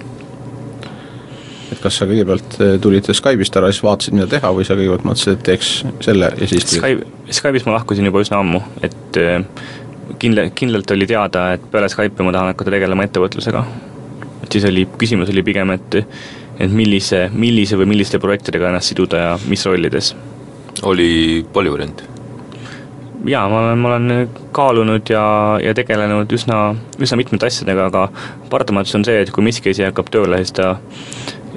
Et 1.77 1.83
kas 1.83 1.99
sa 1.99 2.07
kõigepealt 2.09 2.55
tulid 2.81 3.09
Skype'ist 3.13 3.57
ära, 3.59 3.69
siis 3.71 3.83
vaatasid, 3.85 4.15
mida 4.17 4.27
teha, 4.31 4.49
või 4.55 4.65
sa 4.65 4.77
kõigepealt 4.77 5.05
mõtlesid, 5.05 5.37
et 5.37 5.43
teeks 5.45 5.73
selle 6.05 6.31
ja 6.33 6.49
siis 6.49 6.65
tulid? 6.65 6.81
Skype, 6.81 7.35
Skype'ist 7.39 7.69
ma 7.69 7.77
lahkusin 7.77 8.09
juba 8.09 8.23
üsna 8.25 8.41
ammu, 8.41 8.63
et 8.85 9.21
äh, 9.21 9.45
kindla-, 10.21 10.49
kindlalt 10.57 10.95
oli 10.95 11.09
teada, 11.09 11.51
et 11.57 11.69
peale 11.71 11.89
Skype'i 11.93 12.25
ma 12.25 12.33
tahan 12.33 12.51
hakata 12.53 12.73
tegelema 12.73 13.05
ettevõtlusega. 13.07 13.63
et 14.43 14.51
siis 14.51 14.65
oli, 14.65 14.87
küsimus 14.97 15.29
oli 15.33 15.45
pigem, 15.45 15.71
et 15.75 16.01
et 16.57 16.71
millise, 16.73 17.27
millise 17.37 17.77
või 17.77 17.91
milliste 17.91 18.17
projektidega 18.17 18.71
ennast 18.71 18.89
siduda 18.89 19.17
ja 19.21 19.33
mis 19.45 19.65
rollides 19.69 20.15
oli 20.89 21.45
palju 21.53 21.73
variante? 21.75 22.07
jaa, 23.27 23.47
ma 23.49 23.59
olen, 23.59 23.79
ma 23.81 23.89
olen 23.89 24.29
kaalunud 24.55 25.09
ja, 25.09 25.23
ja 25.61 25.73
tegelenud 25.77 26.31
üsna, 26.33 26.61
üsna 27.01 27.17
mitmete 27.19 27.49
asjadega, 27.49 27.89
aga 27.89 28.05
paratamatus 28.51 28.95
on 28.97 29.05
see, 29.07 29.19
et 29.23 29.31
kui 29.33 29.45
miski 29.45 29.73
asi 29.73 29.85
hakkab 29.85 30.11
tööle, 30.13 30.39
siis 30.43 30.55
ta 30.57 30.75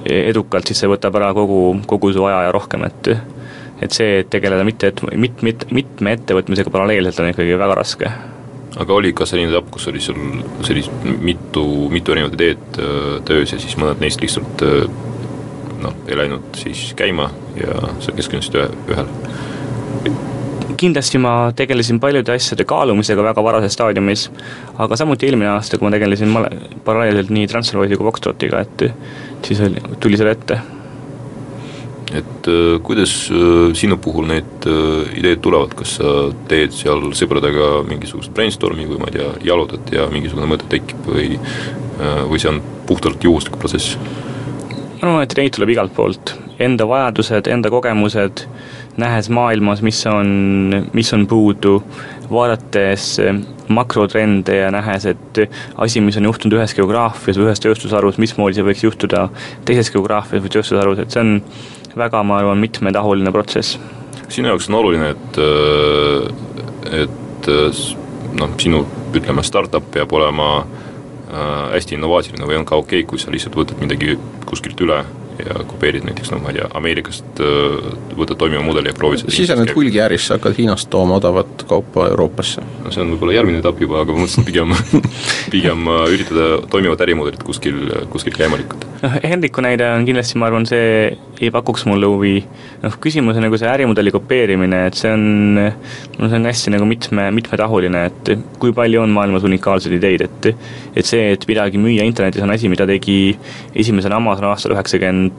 edukalt, 0.05 0.67
siis 0.69 0.81
see 0.83 0.91
võtab 0.91 1.17
ära 1.21 1.33
kogu, 1.37 1.81
kogu 1.89 2.13
su 2.15 2.25
aja 2.29 2.47
ja 2.47 2.55
rohkem, 2.57 2.87
et 2.89 3.13
et 3.81 3.97
see, 3.97 4.21
et 4.21 4.29
tegeleda 4.33 4.65
mitte, 4.67 4.91
et 4.93 5.01
mit-, 5.17 5.41
mit-, 5.47 5.65
mitme 5.73 6.13
ettevõtmisega 6.19 6.73
paralleelselt 6.73 7.23
on 7.23 7.31
ikkagi 7.33 7.57
väga 7.61 7.79
raske. 7.79 8.11
aga 8.81 8.95
oli 8.95 9.13
ka 9.17 9.27
selline 9.27 9.51
etapp, 9.51 9.71
kus 9.75 9.89
oli 9.91 10.01
sul 10.05 10.19
sellist 10.67 10.93
mitu, 11.05 11.65
mitu 11.91 12.13
erinevat 12.15 12.37
ideed 12.37 12.79
äh, 12.79 13.15
töös 13.27 13.53
ja 13.53 13.59
siis 13.59 13.77
mõned 13.81 14.03
neist 14.05 14.21
lihtsalt 14.23 14.63
äh, 14.67 14.85
noh, 15.83 15.97
ei 16.09 16.19
läinud 16.21 16.53
siis 16.61 16.91
käima 16.97 17.31
ja 17.59 17.81
sa 18.05 18.15
keskendusid 18.17 18.61
ühe, 18.61 18.69
ühele? 18.93 19.49
kindlasti 20.81 21.19
ma 21.21 21.33
tegelesin 21.57 21.99
paljude 22.01 22.33
asjade 22.33 22.65
kaalumisega 22.65 23.25
väga 23.25 23.43
varases 23.45 23.75
staadiumis, 23.77 24.29
aga 24.81 24.97
samuti 24.97 25.29
eelmine 25.29 25.51
aasta, 25.53 25.77
kui 25.77 25.85
ma 25.85 25.93
tegelesin 25.93 26.31
ma 26.33 26.45
paralleelselt 26.87 27.33
nii 27.37 27.51
Transferwise'i 27.51 27.99
kui 28.01 28.09
Foxtrotiga, 28.09 28.63
et 28.65 28.87
siis 29.47 29.61
oli, 29.65 29.83
tuli 30.01 30.19
selle 30.21 30.37
ette. 30.37 30.61
et 32.11 32.49
äh, 32.51 32.81
kuidas 32.83 33.13
äh, 33.31 33.71
sinu 33.79 33.97
puhul 34.03 34.27
need 34.27 34.67
äh, 34.67 35.13
ideed 35.21 35.43
tulevad, 35.45 35.77
kas 35.79 35.97
sa 36.01 36.15
teed 36.51 36.75
seal 36.75 37.13
sõpradega 37.15 37.85
mingisugust 37.87 38.35
brainstorm'i 38.35 38.89
või 38.91 38.99
ma 38.99 39.11
ei 39.13 39.19
tea, 39.21 39.29
jalutad 39.53 39.93
ja 39.95 40.09
mingisugune 40.11 40.51
mõte 40.51 40.67
tekib 40.71 41.07
või 41.07 41.37
või 42.01 42.39
see 42.41 42.49
on 42.49 42.63
puhtalt 42.89 43.21
juhuslik 43.25 43.59
protsess? 43.61 43.99
ma 45.01 45.09
arvan, 45.09 45.23
et 45.25 45.35
neid 45.37 45.53
tuleb 45.55 45.75
igalt 45.75 45.93
poolt, 45.97 46.33
enda 46.61 46.87
vajadused, 46.89 47.49
enda 47.53 47.71
kogemused, 47.73 48.47
nähes 49.01 49.29
maailmas, 49.33 49.83
mis 49.85 50.01
on, 50.09 50.89
mis 50.97 51.13
on 51.17 51.27
puudu, 51.31 51.79
vaadates 52.31 53.07
makrotrende 53.69 54.57
ja 54.57 54.71
nähes, 54.75 55.07
et 55.11 55.41
asi, 55.77 56.03
mis 56.05 56.19
on 56.21 56.29
juhtunud 56.31 56.59
ühes 56.59 56.75
geograafias 56.79 57.39
või 57.39 57.49
ühes 57.49 57.63
tööstusharus, 57.63 58.21
mismoodi 58.23 58.59
see 58.59 58.67
võiks 58.67 58.85
juhtuda 58.87 59.29
teises 59.69 59.93
geograafias 59.95 60.45
või 60.45 60.53
tööstusharus, 60.57 61.03
et 61.03 61.15
see 61.15 61.25
on 61.25 61.37
väga, 61.99 62.23
ma 62.27 62.41
arvan, 62.43 62.61
mitmetahuline 62.63 63.33
protsess. 63.35 63.79
sinu 64.29 64.53
jaoks 64.53 64.69
on 64.71 64.79
oluline, 64.79 65.11
et, 65.15 65.41
et 67.03 67.51
noh, 68.39 68.55
sinu 68.63 68.85
ütleme, 69.11 69.43
startup 69.43 69.91
peab 69.91 70.13
olema 70.15 70.53
äh, 70.61 70.91
Äh, 71.31 71.73
hästi 71.77 71.95
innovaatiline 71.95 72.43
või 72.43 72.57
on 72.59 72.65
ka 72.67 72.75
okei 72.81 73.05
okay,, 73.05 73.07
kui 73.07 73.21
sa 73.23 73.31
lihtsalt 73.31 73.55
võtad 73.55 73.79
midagi 73.79 74.17
kuskilt 74.51 74.81
üle 74.83 74.97
ja 75.45 75.65
kopeerid 75.69 76.05
näiteks 76.07 76.33
noh, 76.35 76.43
ma 76.45 76.53
ei 76.53 76.59
tea, 76.59 76.69
Ameerikast 76.79 77.43
äh, 77.45 77.89
võtad 78.19 78.39
toimiva 78.41 78.63
mudeli 78.65 78.93
ja 78.93 78.97
proovid 78.97 79.25
seda 79.25 79.35
sisened 79.35 79.73
hulgiärisse, 79.77 80.37
hakkad 80.37 80.57
Hiinast 80.59 80.91
tooma 80.93 81.19
odavat 81.21 81.65
kaupa 81.71 82.09
Euroopasse. 82.11 82.65
no 82.85 82.93
see 82.95 83.05
on 83.05 83.15
võib-olla 83.15 83.39
järgmine 83.39 83.63
etapp 83.63 83.83
juba, 83.83 84.03
aga 84.05 84.17
ma 84.17 84.25
mõtlesin 84.25 84.47
pigem 84.49 84.75
pigem 85.55 85.91
äh, 85.95 86.05
üritada 86.15 86.49
toimivat 86.71 87.05
ärimudelit 87.07 87.45
kuskil, 87.47 87.83
kuskil 88.13 88.37
käima 88.37 88.61
lükata. 88.61 88.89
noh, 89.05 89.19
Hendriku 89.25 89.65
näide 89.65 89.89
on 89.95 90.07
kindlasti, 90.09 90.39
ma 90.41 90.51
arvan, 90.51 90.69
see 90.69 91.17
ei 91.41 91.53
pakuks 91.55 91.87
mulle 91.89 92.09
huvi, 92.11 92.35
noh 92.83 92.97
küsimus 93.01 93.39
on 93.41 93.47
nagu 93.47 93.59
see 93.61 93.69
ärimudeli 93.71 94.13
kopeerimine, 94.13 94.85
et 94.91 94.99
see 94.99 95.13
on, 95.15 95.25
no 95.57 96.29
see 96.29 96.37
on 96.37 96.49
hästi 96.51 96.75
nagu 96.77 96.89
mitme, 96.89 97.31
mitmetahuline, 97.37 98.05
et 98.11 98.33
kui 98.61 98.75
palju 98.77 99.01
on 99.05 99.15
maailmas 99.15 99.47
unikaalseid 99.49 99.97
ideid, 99.97 100.27
et 100.29 100.51
et 100.97 101.07
see, 101.07 101.31
et 101.35 101.47
midagi 101.49 101.81
müüa 101.81 102.05
internetis 102.07 102.43
on 102.45 102.53
asi, 102.53 102.69
mida 102.69 102.87
tegi 102.89 103.37
esimesena 103.79 104.19
Amazon 104.21 104.51
aastal 104.51 104.75
üheksakümmend 104.75 105.30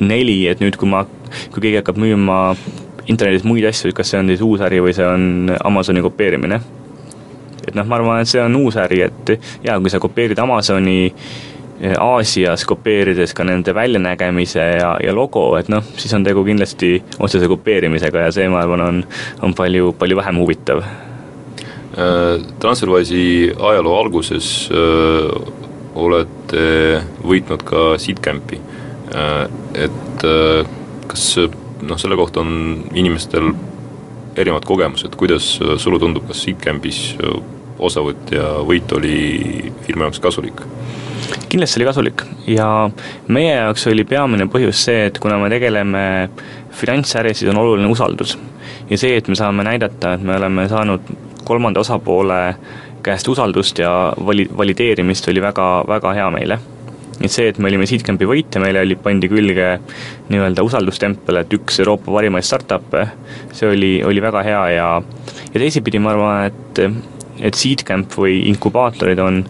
neli, 0.00 0.44
et 0.48 0.62
nüüd, 0.62 0.78
kui 0.80 0.88
ma, 0.88 1.04
kui 1.52 1.62
keegi 1.62 1.80
hakkab 1.80 2.00
müüma 2.00 2.40
internetis 3.10 3.46
muid 3.46 3.66
asju, 3.68 3.92
kas 3.96 4.12
see 4.12 4.20
on 4.20 4.30
siis 4.30 4.44
uus 4.44 4.62
äri 4.64 4.80
või 4.84 4.94
see 4.96 5.06
on 5.06 5.56
Amazoni 5.64 6.02
kopeerimine. 6.04 6.60
et 7.66 7.74
noh, 7.76 7.86
ma 7.86 7.98
arvan, 7.98 8.22
et 8.22 8.30
see 8.30 8.40
on 8.42 8.56
uus 8.56 8.76
äri, 8.80 9.02
et 9.06 9.34
jaa, 9.64 9.78
kui 9.80 9.92
sa 9.92 10.00
kopeerid 10.00 10.38
Amazoni 10.40 11.10
eh, 11.10 11.94
Aasias, 11.98 12.64
kopeerides 12.64 13.34
ka 13.36 13.44
nende 13.44 13.74
väljanägemise 13.76 14.64
ja, 14.80 14.94
ja 15.04 15.14
logo, 15.14 15.52
et 15.58 15.68
noh, 15.68 15.84
siis 15.96 16.14
on 16.16 16.24
tegu 16.24 16.46
kindlasti 16.46 16.96
otsese 17.18 17.50
kopeerimisega 17.50 18.26
ja 18.26 18.32
see, 18.34 18.48
ma 18.48 18.64
arvan, 18.64 18.86
on, 18.88 19.04
on 19.44 19.54
palju, 19.54 19.94
palju 20.00 20.22
vähem 20.22 20.40
huvitav 20.40 20.84
Äh, 21.90 22.40
Transferwise'i 22.58 23.52
ajaloo 23.58 23.96
alguses 23.98 24.70
öö, 24.70 25.26
äh, 25.26 25.42
olete 25.94 27.02
võitnud 27.26 27.64
ka 27.66 27.80
Seedcampi, 27.98 28.60
et 29.10 30.24
öö, 30.24 30.64
kas 31.10 31.24
noh, 31.82 31.98
selle 31.98 32.16
kohta 32.16 32.44
on 32.44 32.84
inimestel 32.94 33.50
erinevad 34.38 34.64
kogemused, 34.68 35.16
kuidas 35.18 35.56
sulle 35.82 35.98
tundub, 35.98 36.28
kas 36.28 36.44
Seedcampis 36.44 37.00
osavõtt 37.80 38.30
ja 38.34 38.52
võit 38.66 38.92
oli 38.94 39.72
firma 39.86 40.08
jaoks 40.08 40.22
kasulik? 40.22 40.62
kindlasti 41.50 41.80
oli 41.80 41.86
kasulik 41.88 42.22
ja 42.46 42.66
meie 43.28 43.54
jaoks 43.54 43.86
oli 43.90 44.04
peamine 44.06 44.46
põhjus 44.50 44.84
see, 44.86 45.06
et 45.08 45.18
kuna 45.22 45.38
me 45.40 45.50
tegeleme 45.50 46.02
finantsäris, 46.74 47.40
siis 47.40 47.50
on 47.50 47.58
oluline 47.58 47.90
usaldus. 47.90 48.38
ja 48.90 48.98
see, 48.98 49.16
et 49.16 49.28
me 49.28 49.38
saame 49.38 49.64
näidata, 49.66 50.14
et 50.14 50.22
me 50.22 50.36
oleme 50.36 50.68
saanud 50.68 51.10
kolmanda 51.44 51.80
osapoole 51.80 52.40
käest 53.02 53.28
usaldust 53.28 53.78
ja 53.78 54.12
vali-, 54.26 54.48
valideerimist 54.56 55.28
oli 55.28 55.42
väga, 55.42 55.84
väga 55.88 56.12
hea 56.12 56.30
meile. 56.30 56.58
Et 57.20 57.32
see, 57.32 57.48
et 57.50 57.58
me 57.60 57.68
olime 57.68 57.86
Seedcampi 57.88 58.28
võitja, 58.28 58.62
meile 58.62 58.80
oli, 58.84 58.96
pandi 58.96 59.28
külge 59.28 59.70
nii-öelda 60.30 60.64
usaldustempel, 60.64 61.42
et 61.42 61.56
üks 61.56 61.80
Euroopa 61.82 62.12
parimaid 62.14 62.46
startup'e, 62.46 63.06
see 63.56 63.68
oli, 63.68 63.94
oli 64.06 64.22
väga 64.24 64.44
hea 64.46 64.66
ja 64.76 64.90
ja 65.50 65.60
teisipidi 65.60 66.00
ma 66.02 66.14
arvan, 66.14 66.50
et 66.50 66.84
et 67.40 67.56
seedcamp 67.56 68.14
või 68.20 68.40
inkubaatorid 68.50 69.20
on 69.24 69.42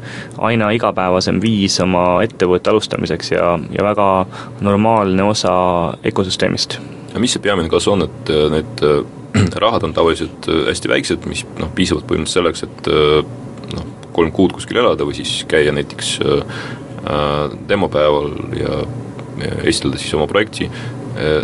aina 0.47 0.71
igapäevasem 0.77 1.41
viis 1.43 1.79
oma 1.83 2.21
ettevõtte 2.25 2.71
alustamiseks 2.73 3.33
ja, 3.35 3.57
ja 3.75 3.87
väga 3.87 4.09
normaalne 4.63 5.27
osa 5.27 5.53
ökosüsteemist. 6.07 6.79
ja 7.15 7.23
mis 7.23 7.35
see 7.35 7.43
peamine 7.43 7.71
kasu 7.73 7.97
on, 7.97 8.07
et 8.07 8.31
äh, 8.31 8.47
need 8.55 8.85
äh, 8.87 9.01
rahad 9.65 9.87
on 9.87 9.95
tavaliselt 9.97 10.49
äh, 10.49 10.67
hästi 10.71 10.93
väiksed, 10.93 11.27
mis 11.31 11.45
noh, 11.59 11.73
piisavad 11.75 12.07
põhimõtteliselt 12.07 12.39
selleks, 12.39 12.63
et 12.69 13.75
noh, 13.75 13.91
kolm 14.15 14.31
kuud 14.35 14.55
kuskil 14.55 14.79
elada 14.83 15.07
või 15.07 15.19
siis 15.19 15.45
käia 15.51 15.75
näiteks 15.75 16.17
demopäeval 17.69 18.33
ja, 18.59 18.81
esitleda 19.65 19.99
siis 19.99 20.13
oma 20.15 20.27
projekti, 20.29 20.67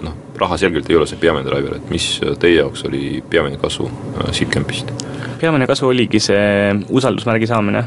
noh, 0.05 0.17
raha 0.37 0.59
selgelt 0.61 0.91
ei 0.91 0.97
ole 0.99 1.07
see 1.09 1.21
peamine 1.21 1.47
driver, 1.49 1.79
et 1.79 1.91
mis 1.91 2.09
teie 2.41 2.59
jaoks 2.59 2.85
oli 2.89 3.23
peamine 3.31 3.57
kasu 3.61 3.89
Seedcampist? 4.37 4.93
peamine 5.41 5.67
kasu 5.69 5.89
oligi 5.89 6.21
see 6.21 6.75
usaldusmärgi 6.89 7.49
saamine 7.49 7.85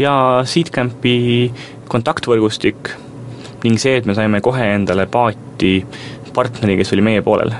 ja 0.00 0.14
Seedcampi 0.48 1.52
kontaktvõrgustik 1.92 2.92
ning 3.62 3.78
see, 3.78 3.98
et 4.00 4.08
me 4.08 4.16
saime 4.16 4.40
kohe 4.42 4.64
endale 4.74 5.06
paati 5.10 5.76
partneri, 6.34 6.78
kes 6.80 6.92
oli 6.96 7.04
meie 7.04 7.22
poolel. 7.22 7.52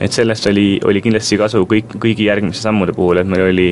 et 0.00 0.12
sellest 0.12 0.46
oli, 0.50 0.80
oli 0.84 1.00
kindlasti 1.00 1.36
kasu 1.38 1.62
kõik, 1.70 1.94
kõigi 2.02 2.26
järgmiste 2.26 2.64
sammude 2.66 2.92
puhul, 2.92 3.20
et 3.20 3.28
meil 3.30 3.44
oli, 3.46 3.68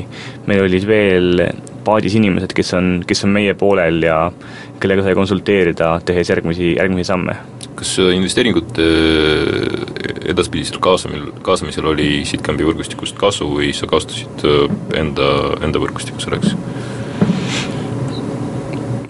meil 0.46 0.62
olid 0.68 0.86
veel 0.86 1.42
paadis 1.84 2.16
inimesed, 2.18 2.52
kes 2.56 2.74
on, 2.78 2.92
kes 3.06 3.24
on 3.26 3.34
meie 3.34 3.54
poolel 3.58 4.02
ja 4.06 4.18
kellega 4.82 5.04
sai 5.06 5.14
konsulteerida, 5.18 5.94
tehes 6.06 6.30
järgmisi, 6.32 6.74
järgmisi 6.76 7.10
samme. 7.10 7.36
kas 7.74 7.96
investeeringute 8.14 8.84
edaspidisel 10.28 10.78
kaasamil, 10.82 11.30
kaasamisel 11.42 11.86
oli 11.90 12.22
Sitcampi 12.28 12.66
võrgustikust 12.68 13.16
kasu 13.18 13.48
või 13.56 13.72
sa 13.74 13.88
kasutasid 13.90 14.44
enda, 14.98 15.28
enda 15.64 15.82
võrgustikku 15.82 16.22
selleks? 16.22 16.54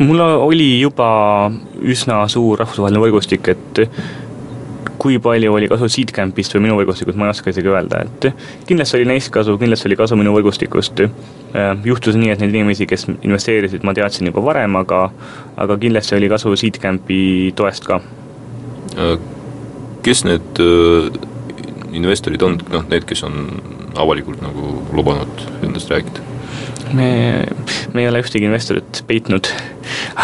mul 0.02 0.20
oli 0.20 0.80
juba 0.80 1.50
üsna 1.82 2.22
suur 2.30 2.58
rahvusvaheline 2.62 3.02
võrgustik, 3.02 3.48
et 3.52 3.82
kui 5.02 5.18
palju 5.22 5.50
oli 5.56 5.66
kasu 5.70 5.88
Seedcampist 5.90 6.54
või 6.54 6.68
minu 6.68 6.76
võrgustikust, 6.78 7.18
ma 7.18 7.26
ei 7.26 7.34
oska 7.34 7.50
isegi 7.50 7.70
öelda, 7.72 8.04
et 8.06 8.28
kindlasti 8.68 9.00
oli 9.00 9.08
neist 9.10 9.32
kasu, 9.34 9.56
kindlasti 9.58 9.88
oli 9.90 9.98
kasu 9.98 10.18
minu 10.18 10.34
võrgustikust. 10.36 11.02
Äh, 11.02 11.72
juhtus 11.88 12.18
nii, 12.18 12.30
et 12.34 12.42
neid 12.42 12.54
inimesi, 12.54 12.86
kes 12.90 13.08
investeerisid, 13.10 13.82
ma 13.86 13.96
teadsin 13.98 14.30
juba 14.30 14.44
varem, 14.46 14.78
aga 14.78 15.04
aga 15.60 15.78
kindlasti 15.82 16.16
oli 16.18 16.30
kasu 16.30 16.54
Seedcampi 16.58 17.20
toest 17.58 17.88
ka. 17.88 17.98
Äh, 18.94 19.16
kes 20.06 20.22
need 20.28 20.62
äh, 20.62 21.10
investorid 21.98 22.44
on, 22.46 22.60
noh 22.72 22.86
need, 22.90 23.06
kes 23.08 23.24
on 23.26 23.48
avalikult 23.98 24.40
nagu 24.44 24.76
lubanud 24.94 25.48
endast 25.66 25.90
rääkida? 25.92 26.30
me, 26.92 27.08
me 27.94 28.02
ei 28.02 28.08
ole 28.08 28.20
ühtegi 28.20 28.44
investorit 28.44 29.02
peitnud, 29.08 29.48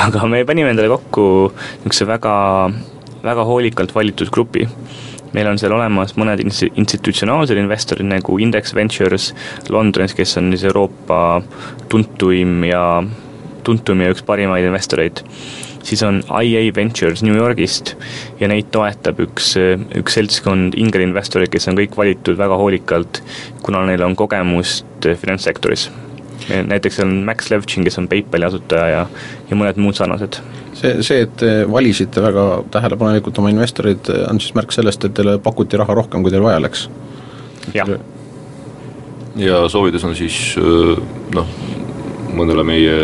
aga 0.05 0.27
me 0.29 0.43
panime 0.49 0.73
endale 0.75 0.91
kokku 0.93 1.25
niisuguse 1.55 2.09
väga 2.09 2.35
väga 3.29 3.45
hoolikalt 3.49 3.95
valitud 3.95 4.33
grupi. 4.35 4.69
meil 5.33 5.47
on 5.51 5.59
seal 5.61 5.75
olemas 5.77 6.14
mõned 6.17 6.41
institutsionaalsed 6.41 7.59
investorid 7.61 8.09
nagu 8.09 8.38
Index 8.41 8.73
Ventures 8.75 9.35
Londonis, 9.69 10.14
kes 10.17 10.38
on 10.41 10.49
siis 10.55 10.64
Euroopa 10.64 11.43
tuntuim 11.93 12.64
ja, 12.64 13.03
tuntum 13.64 14.01
ja 14.01 14.14
üks 14.14 14.25
parimaid 14.25 14.64
investoreid 14.64 15.21
siis 15.88 16.03
on 16.03 16.23
IA 16.43 16.73
Ventures 16.77 17.23
New 17.23 17.37
Yorgist 17.37 17.95
ja 18.41 18.49
neid 18.51 18.73
toetab 18.75 19.21
üks, 19.25 19.55
üks 19.99 20.19
seltskond 20.19 20.77
Ingeri 20.81 21.07
investoreid, 21.09 21.53
kes 21.53 21.69
on 21.71 21.79
kõik 21.79 21.97
valitud 21.99 22.38
väga 22.38 22.59
hoolikalt, 22.61 23.23
kuna 23.64 23.85
neil 23.88 24.05
on 24.05 24.17
kogemust 24.19 25.09
finantssektoris. 25.23 25.88
Näiteks 26.49 27.03
on 27.05 27.19
Max 27.29 27.51
Levchin, 27.51 27.85
kes 27.85 27.99
on 28.01 28.09
PayPali 28.09 28.47
asutaja 28.49 28.89
ja, 28.89 29.05
ja 29.51 29.59
mõned 29.59 29.81
muud 29.83 29.99
sarnased 29.99 30.41
see, 30.79 31.03
see, 31.07 31.23
et 31.27 31.35
te 31.41 31.51
valisite 31.71 32.23
väga 32.23 32.45
tähelepanelikult 32.75 33.41
oma 33.43 33.53
investorid, 33.53 34.11
on 34.29 34.41
siis 34.43 34.55
märk 34.59 34.75
sellest, 34.75 35.05
et 35.05 35.17
teile 35.17 35.39
pakuti 35.43 35.81
raha 35.81 35.97
rohkem, 35.99 36.25
kui 36.25 36.35
teil 36.35 36.45
vaja 36.45 36.61
läks? 36.63 36.87
jah. 37.75 37.91
ja 39.39 39.65
soovitus 39.73 40.07
on 40.09 40.17
siis 40.19 40.39
noh, 41.35 41.51
mõnele 42.39 42.65
meie 42.67 42.99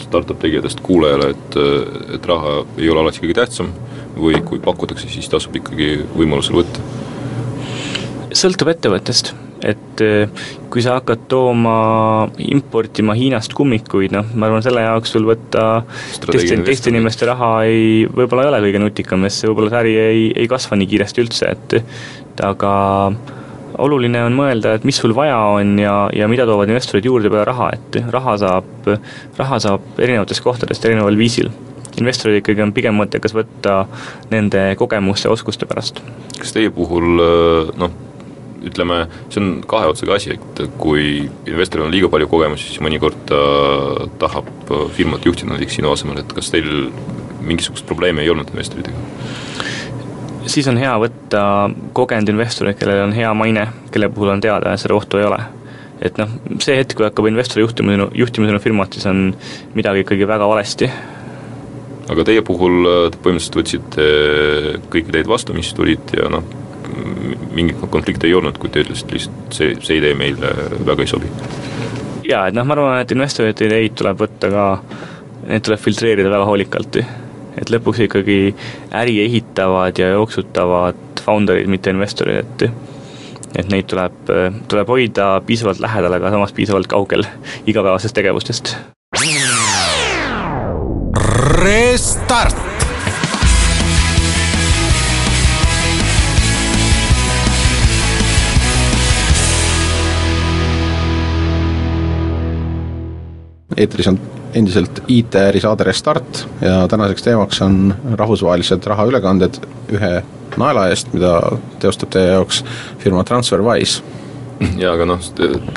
startup 0.00 0.40
tegijatest 0.42 0.82
kuulajale, 0.84 1.32
et, 1.34 1.60
et 2.16 2.30
raha 2.32 2.60
ei 2.78 2.90
ole 2.90 3.04
alati 3.04 3.22
kõige 3.24 3.38
tähtsam 3.42 3.70
või 4.20 4.40
kui 4.44 4.60
pakutakse, 4.62 5.08
siis 5.08 5.28
tasub 5.30 5.56
ikkagi 5.60 5.92
võimalusel 6.16 6.60
võtta? 6.60 6.89
Sõltub 8.40 8.72
ettevõttest. 8.72 9.32
Et 9.60 10.00
eh, 10.00 10.44
kui 10.72 10.80
sa 10.80 10.94
hakkad 10.96 11.26
tooma, 11.28 11.74
importima 12.48 13.12
Hiinast 13.16 13.52
kummikuid, 13.56 14.14
noh, 14.14 14.30
ma 14.32 14.48
arvan, 14.48 14.64
selle 14.64 14.86
jaoks 14.86 15.12
sul 15.12 15.26
võtta 15.28 15.82
teiste, 16.24 16.56
teiste 16.64 16.92
inimeste 16.92 17.28
raha 17.28 17.50
ei, 17.68 18.06
võib-olla 18.08 18.46
ei 18.46 18.52
ole 18.54 18.62
kõige 18.64 18.80
nutikam, 18.80 19.26
sest 19.28 19.44
võib-olla 19.50 19.74
see 19.74 19.82
äri 19.82 19.92
ei, 20.00 20.24
ei 20.44 20.48
kasva 20.48 20.80
nii 20.80 20.88
kiiresti 20.94 21.24
üldse, 21.26 21.52
et 21.52 22.40
aga 22.46 22.72
oluline 23.80 24.22
on 24.24 24.36
mõelda, 24.36 24.74
et 24.76 24.84
mis 24.88 24.96
sul 24.96 25.12
vaja 25.16 25.38
on 25.54 25.76
ja, 25.80 25.94
ja 26.16 26.28
mida 26.30 26.46
toovad 26.48 26.70
investorid 26.72 27.06
juurde 27.06 27.30
peale 27.32 27.46
raha, 27.48 27.70
et 27.76 28.00
raha 28.12 28.36
saab, 28.40 28.92
raha 29.38 29.60
saab 29.62 30.00
erinevatest 30.00 30.44
kohtadest 30.44 30.88
erineval 30.88 31.18
viisil. 31.20 31.52
Investorid 32.00 32.40
ikkagi 32.40 32.62
on 32.64 32.72
pigem 32.72 32.96
mõttekas 32.96 33.34
võtta 33.36 33.82
nende 34.32 34.70
kogemuste 34.80 35.28
ja 35.28 35.34
oskuste 35.34 35.68
pärast. 35.68 36.00
kas 36.38 36.54
teie 36.56 36.70
puhul 36.72 37.20
noh, 37.76 37.96
ütleme, 38.66 39.04
see 39.32 39.42
on 39.42 39.52
kahe 39.68 39.90
otsaga 39.90 40.16
asi, 40.16 40.34
et 40.36 40.62
kui 40.80 41.28
investoril 41.48 41.86
on 41.86 41.94
liiga 41.94 42.10
palju 42.12 42.28
kogemusi, 42.30 42.70
siis 42.70 42.82
mõnikord 42.84 43.18
ta 43.28 43.40
tahab 44.20 44.50
firmat 44.96 45.26
juhtida 45.26 45.54
näiteks 45.54 45.78
sinu 45.80 45.92
asemel, 45.92 46.20
et 46.22 46.34
kas 46.36 46.52
teil 46.52 46.90
mingisugust 47.40 47.86
probleemi 47.88 48.24
ei 48.24 48.32
olnud 48.32 48.52
investoritega? 48.52 49.06
siis 50.50 50.66
on 50.70 50.80
hea 50.80 50.92
võtta 50.98 51.42
kogenud 51.94 52.32
investoreid, 52.32 52.78
kellel 52.80 53.04
on 53.04 53.14
hea 53.14 53.30
maine, 53.36 53.68
kelle 53.94 54.08
puhul 54.10 54.32
on 54.32 54.42
teada, 54.42 54.72
et 54.74 54.82
seda 54.82 54.96
ohtu 54.96 55.20
ei 55.20 55.28
ole. 55.28 55.38
et 56.00 56.16
noh, 56.18 56.32
see 56.64 56.78
hetk, 56.80 56.96
kui 56.96 57.06
hakkab 57.06 57.28
investor 57.28 57.62
juhtima 57.62 57.94
sinu, 57.94 58.10
juhtima 58.16 58.48
sinu 58.48 58.60
firmat, 58.62 58.96
siis 58.96 59.06
on 59.06 59.30
midagi 59.76 60.06
ikkagi 60.06 60.28
väga 60.28 60.48
valesti 60.48 60.90
aga 62.10 62.24
teie 62.26 62.42
puhul 62.46 62.88
te 63.12 63.20
põhimõtteliselt 63.22 63.58
võtsite 63.60 64.06
kõik 64.90 65.12
ideed 65.12 65.28
vastu, 65.30 65.54
mis 65.54 65.70
tulid 65.76 66.14
ja 66.16 66.30
noh, 66.32 66.46
mingit 67.54 67.80
konflikti 67.90 68.28
ei 68.28 68.34
olnud, 68.38 68.58
kui 68.60 68.70
te 68.72 68.84
ütlesite 68.84 69.16
lihtsalt 69.16 69.56
see, 69.56 69.74
see 69.84 69.98
idee 70.00 70.14
meile 70.18 70.52
väga 70.86 71.06
ei 71.06 71.10
sobi? 71.10 71.30
jaa, 72.30 72.46
et 72.48 72.56
noh, 72.56 72.66
ma 72.66 72.76
arvan, 72.76 73.00
et 73.02 73.14
investorite 73.14 73.66
ideid 73.66 73.96
tuleb 73.98 74.20
võtta 74.20 74.50
ka, 74.52 74.66
need 75.48 75.66
tuleb 75.66 75.82
filtreerida 75.82 76.32
väga 76.32 76.46
hoolikalt. 76.48 77.00
et 77.60 77.72
lõpuks 77.72 78.04
ikkagi 78.06 78.38
äri 78.96 79.18
ehitavad 79.24 79.98
ja 79.98 80.12
jooksutavad 80.14 81.20
founder'id, 81.24 81.68
mitte 81.68 81.90
investorid, 81.90 82.44
et 82.44 82.70
et 83.58 83.66
neid 83.72 83.88
tuleb, 83.90 84.30
tuleb 84.70 84.88
hoida 84.92 85.40
piisavalt 85.46 85.80
lähedal, 85.82 86.14
aga 86.20 86.30
samas 86.30 86.54
piisavalt 86.54 86.86
kaugel 86.86 87.26
igapäevasest 87.66 88.14
tegevustest. 88.14 88.76
Restart 91.60 92.69
eetris 103.80 104.08
on 104.10 104.20
endiselt 104.54 105.02
IT-äri 105.08 105.60
saade 105.62 105.84
Restart 105.86 106.46
ja 106.60 106.88
tänaseks 106.88 107.22
teemaks 107.22 107.62
on 107.62 107.94
rahvusvahelised 108.18 108.86
rahaülekanded 108.86 109.60
ühe 109.94 110.12
naela 110.58 110.88
eest, 110.90 111.12
mida 111.14 111.36
teostab 111.82 112.10
teie 112.14 112.32
jaoks 112.34 112.64
firma 112.98 113.22
TransferWise. 113.24 114.02
jaa, 114.76 114.92
aga 114.94 115.06
noh, 115.08 115.22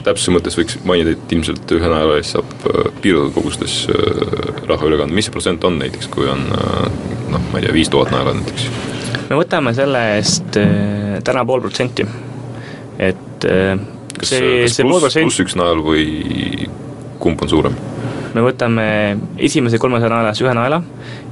täpsuse 0.03 0.33
mõttes 0.33 0.57
võiks 0.59 0.79
mainida, 0.87 1.13
et 1.15 1.35
ilmselt 1.35 1.75
ühe 1.77 1.91
naela 1.91 2.17
eest 2.19 2.35
saab 2.37 2.67
äh, 2.71 2.89
piiratud 3.03 3.35
kogustes 3.37 3.83
äh, 3.93 4.65
raha 4.69 4.89
üle 4.89 4.99
kanda, 4.99 5.15
mis 5.15 5.29
see 5.29 5.35
protsent 5.35 5.69
on 5.69 5.79
näiteks, 5.79 6.09
kui 6.13 6.27
on 6.31 6.43
äh, 6.57 6.89
noh, 7.31 7.47
ma 7.51 7.61
ei 7.61 7.67
tea, 7.67 7.77
viis 7.77 7.93
tuhat 7.93 8.11
naela 8.15 8.35
näiteks? 8.39 8.67
me 9.29 9.39
võtame 9.39 9.75
selle 9.77 10.03
eest 10.17 10.59
täna 11.23 11.45
pool 11.47 11.63
protsenti, 11.63 12.05
et 12.99 13.47
kas 14.17 14.33
see, 14.33 14.67
see 14.67 14.85
pluss, 14.87 15.15
pluss 15.21 15.43
üks 15.45 15.55
nael 15.57 15.79
või 15.85 16.67
kumb 17.23 17.45
on 17.45 17.53
suurem? 17.53 17.77
Me 18.33 18.43
võtame 18.45 18.85
esimese 19.37 19.79
kolmesaja 19.81 20.11
naelas 20.13 20.41
ühe 20.41 20.53
naela 20.57 20.81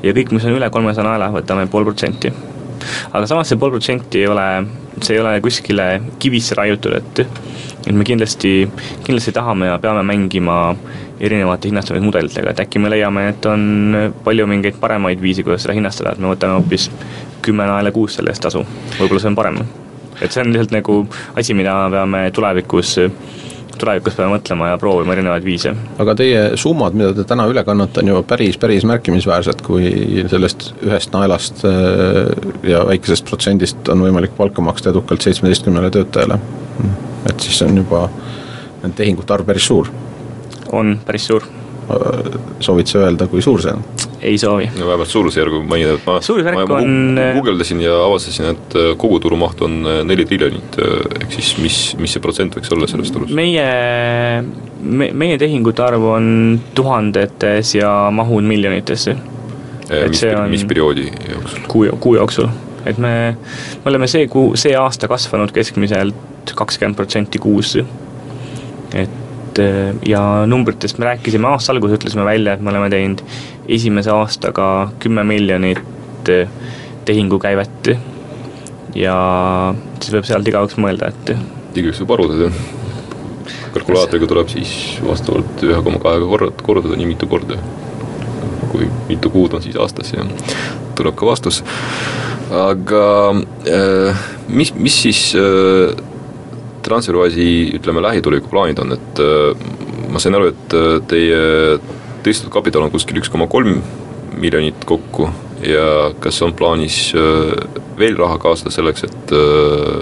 ja 0.04 0.14
kõik, 0.16 0.34
mis 0.36 0.46
on 0.46 0.58
üle 0.58 0.70
kolmesaja 0.74 1.08
naela, 1.08 1.32
võtame 1.34 1.68
pool 1.72 1.86
protsenti. 1.88 2.32
aga 3.12 3.26
samas 3.30 3.50
see 3.50 3.60
pool 3.62 3.74
protsenti 3.74 4.22
ei 4.22 4.28
ole, 4.28 4.48
see 5.02 5.16
ei 5.16 5.22
ole 5.22 5.36
kuskile 5.42 5.88
kivisse 6.20 6.58
raiutud, 6.58 6.98
et 6.98 7.26
et 7.82 7.96
me 7.98 8.06
kindlasti, 8.06 8.70
kindlasti 9.04 9.34
tahame 9.34 9.72
ja 9.72 9.80
peame 9.82 10.04
mängima 10.06 10.76
erinevate 11.22 11.70
hinnastamismudelitega, 11.70 12.54
et 12.54 12.60
äkki 12.64 12.80
me 12.82 12.90
leiame, 12.90 13.28
et 13.30 13.46
on 13.50 13.96
palju 14.24 14.48
mingeid 14.50 14.78
paremaid 14.82 15.22
viise, 15.22 15.44
kuidas 15.46 15.66
seda 15.66 15.76
hinnastada, 15.78 16.14
et 16.14 16.22
me 16.22 16.30
võtame 16.30 16.60
hoopis 16.60 16.90
kümme 17.46 17.66
naela 17.70 17.92
kuus 17.94 18.18
selle 18.18 18.34
eest 18.34 18.46
tasu, 18.46 18.62
võib-olla 19.00 19.22
see 19.22 19.32
on 19.32 19.38
parem. 19.38 19.62
et 20.22 20.30
see 20.30 20.44
on 20.44 20.54
lihtsalt 20.54 20.74
nagu 20.76 20.98
asi, 21.36 21.54
mida 21.58 21.74
me 21.82 21.96
peame 21.96 22.24
tulevikus 22.32 22.98
tulevikus 23.82 24.18
peame 24.18 24.36
mõtlema 24.36 24.72
ja 24.72 24.80
proovima 24.82 25.16
erinevaid 25.16 25.46
viise. 25.46 25.74
aga 26.00 26.16
teie 26.18 26.44
summad, 26.60 26.98
mida 26.98 27.14
te 27.18 27.26
täna 27.28 27.48
üle 27.52 27.64
kannate, 27.68 28.02
on 28.04 28.12
ju 28.14 28.24
päris, 28.28 28.58
päris 28.62 28.86
märkimisväärsed, 28.90 29.64
kui 29.66 30.26
sellest 30.32 30.72
ühest 30.86 31.14
naelast 31.16 31.66
äh, 31.68 32.22
ja 32.72 32.84
väikesest 32.88 33.30
protsendist 33.30 33.90
on 33.94 34.06
võimalik 34.08 34.36
palka 34.38 34.64
maksta 34.66 34.94
edukalt 34.94 35.26
seitsmeteistkümnele 35.26 35.92
töötajale. 35.94 36.40
et 37.30 37.40
siis 37.40 37.62
on 37.62 37.78
juba 37.78 38.08
tehingute 38.96 39.34
arv 39.34 39.46
päris 39.46 39.68
suur. 39.68 39.90
on 40.72 41.00
päris 41.06 41.28
suur 41.28 41.50
soovid 42.60 42.88
sa 42.88 43.06
öelda, 43.06 43.28
kui 43.28 43.42
suur 43.42 43.62
see 43.62 43.74
on? 43.74 43.84
Ei 44.22 44.38
soovi. 44.38 44.70
no 44.80 44.88
vähemalt 44.88 45.10
suurusjärgu 45.10 45.62
mainida, 45.68 45.96
et 45.98 46.06
ma 46.06 46.18
suurusjärk 46.22 46.60
ma, 46.70 46.80
on 46.80 47.20
äh, 47.20 47.34
guugeldasin 47.36 47.82
ja 47.82 47.96
avastasin, 48.06 48.52
et 48.54 48.76
äh, 48.78 48.90
koguturumaht 49.02 49.62
on 49.66 49.80
äh, 49.86 50.02
neli 50.08 50.26
triljonit, 50.30 50.78
ehk 51.22 51.38
siis 51.38 51.54
mis, 51.62 51.80
mis 52.02 52.14
see 52.16 52.24
protsent 52.24 52.58
võiks 52.58 52.74
olla 52.76 52.90
sellest 52.90 53.16
turust? 53.16 53.36
meie, 53.38 53.66
me, 54.82 55.12
meie 55.18 55.40
tehingute 55.42 55.86
arv 55.86 56.06
on 56.14 56.28
tuhandetes 56.78 57.76
ja 57.80 57.94
mahud 58.14 58.46
miljonitesse. 58.48 59.16
mis, 59.92 60.26
mis 60.54 60.68
perioodi 60.70 61.08
jooksul? 61.10 61.66
kuu, 61.72 61.88
kuu 62.04 62.18
jooksul, 62.20 62.52
et 62.86 63.02
me, 63.02 63.16
me 63.82 63.94
oleme 63.94 64.10
see 64.12 64.30
kuu, 64.32 64.54
see 64.60 64.76
aasta 64.78 65.10
kasvanud 65.12 65.54
keskmiselt 65.56 66.54
kakskümmend 66.58 66.98
protsenti 66.98 67.40
kuus. 67.42 67.76
et 68.94 69.60
äh, 69.60 69.96
ja 70.06 70.46
numbritest 70.46 71.02
me 71.02 71.10
rääkisime 71.10 71.48
aasta 71.48 71.74
alguses, 71.74 71.98
ütlesime 71.98 72.26
välja, 72.26 72.54
et 72.54 72.62
me 72.62 72.70
oleme 72.70 72.90
teinud 72.94 73.26
esimese 73.72 74.12
aastaga 74.14 74.68
kümme 75.00 75.24
miljonit 75.28 76.30
äh, 76.30 76.50
tehingukäivet 77.06 77.92
ja 78.96 79.16
siis 80.02 80.14
võib 80.16 80.28
sealt 80.28 80.48
igaüks 80.52 80.78
mõelda, 80.82 81.12
et 81.12 81.34
igaüks 81.80 82.02
võib 82.04 82.16
arvutada, 82.18 82.50
kalkulaatoriga 83.76 84.30
tuleb 84.30 84.52
siis 84.52 84.74
vastavalt 85.06 85.64
ühe 85.66 85.80
koma 85.86 86.02
kahega 86.04 86.28
kord-, 86.34 86.66
kordada 86.66 87.00
nii 87.00 87.14
mitu 87.14 87.30
korda. 87.32 87.60
kui 88.72 88.88
mitu 89.10 89.30
kuud 89.30 89.54
on 89.54 89.64
siis 89.64 89.76
aastas 89.76 90.14
ja 90.14 90.24
tuleb 90.96 91.16
ka 91.20 91.26
vastus. 91.28 91.64
aga 92.52 93.06
äh, 93.72 94.30
mis, 94.48 94.76
mis 94.76 95.02
siis 95.08 95.32
äh, 95.40 95.96
Transferwisi 96.82 97.76
ütleme, 97.78 98.02
lähituleviku 98.02 98.50
plaanid 98.50 98.80
on, 98.82 98.96
et 98.96 99.20
ma 100.10 100.18
sain 100.20 100.34
aru, 100.34 100.48
et 100.50 100.74
teie 101.06 101.38
tõstetud 102.24 102.54
kapital 102.54 102.86
on 102.86 102.94
kuskil 102.94 103.20
üks 103.22 103.32
koma 103.32 103.48
kolm 103.52 103.82
miljonit 104.42 104.86
kokku 104.88 105.30
ja 105.68 106.12
kas 106.24 106.42
on 106.46 106.54
plaanis 106.58 107.12
äh, 107.18 107.54
veel 108.00 108.18
raha 108.18 108.40
kaasada 108.42 108.74
selleks, 108.74 109.06
et 109.06 109.34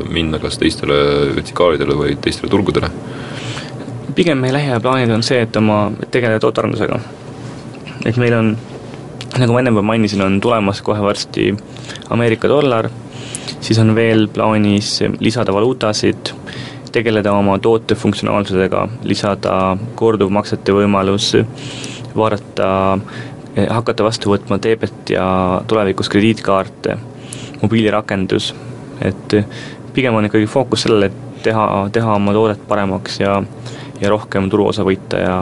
minna 0.09 0.39
kas 0.39 0.57
teistele 0.61 0.99
vertikaalidele 1.35 1.97
või 1.99 2.15
teistele 2.21 2.51
turgudele? 2.51 2.91
pigem 4.19 4.41
meie 4.43 4.51
lähiajaplaanid 4.51 5.11
on 5.15 5.21
see, 5.23 5.39
et 5.45 5.55
oma, 5.55 5.91
tegeleda 6.11 6.41
tootearendusega. 6.43 6.97
et 8.05 8.17
meil 8.19 8.33
on, 8.35 8.49
nagu 9.39 9.53
ma 9.53 9.61
ennem 9.61 9.77
juba 9.77 9.85
mainisin, 9.93 10.23
on 10.25 10.39
tulemas 10.43 10.81
kohe 10.83 10.99
varsti 11.03 11.53
Ameerika 12.11 12.49
dollar, 12.51 12.89
siis 13.61 13.79
on 13.79 13.93
veel 13.95 14.27
plaanis 14.33 14.97
lisada 15.19 15.53
valuutasid 15.55 16.33
tegeleda 16.91 17.31
oma 17.31 17.59
toote 17.63 17.95
funktsionaalsusega, 17.95 18.87
lisada 19.07 19.77
korduvmaksete 19.95 20.73
võimalus, 20.73 21.31
vaadata, 22.19 22.99
eh, 23.55 23.67
hakata 23.69 24.05
vastu 24.07 24.33
võtma 24.33 24.59
teebet 24.61 25.13
ja 25.15 25.25
tulevikus 25.67 26.09
krediitkaarte, 26.09 26.97
mobiilirakendus, 27.61 28.53
et 29.01 29.35
pigem 29.93 30.15
on 30.15 30.29
ikkagi 30.29 30.47
fookus 30.47 30.85
sellele, 30.85 31.09
et 31.09 31.43
teha, 31.43 31.65
teha 31.91 32.15
oma 32.15 32.35
toodet 32.35 32.67
paremaks 32.67 33.19
ja 33.19 33.41
ja 33.99 34.09
rohkem 34.09 34.47
turuosa 34.49 34.85
võita 34.87 35.19
ja 35.19 35.35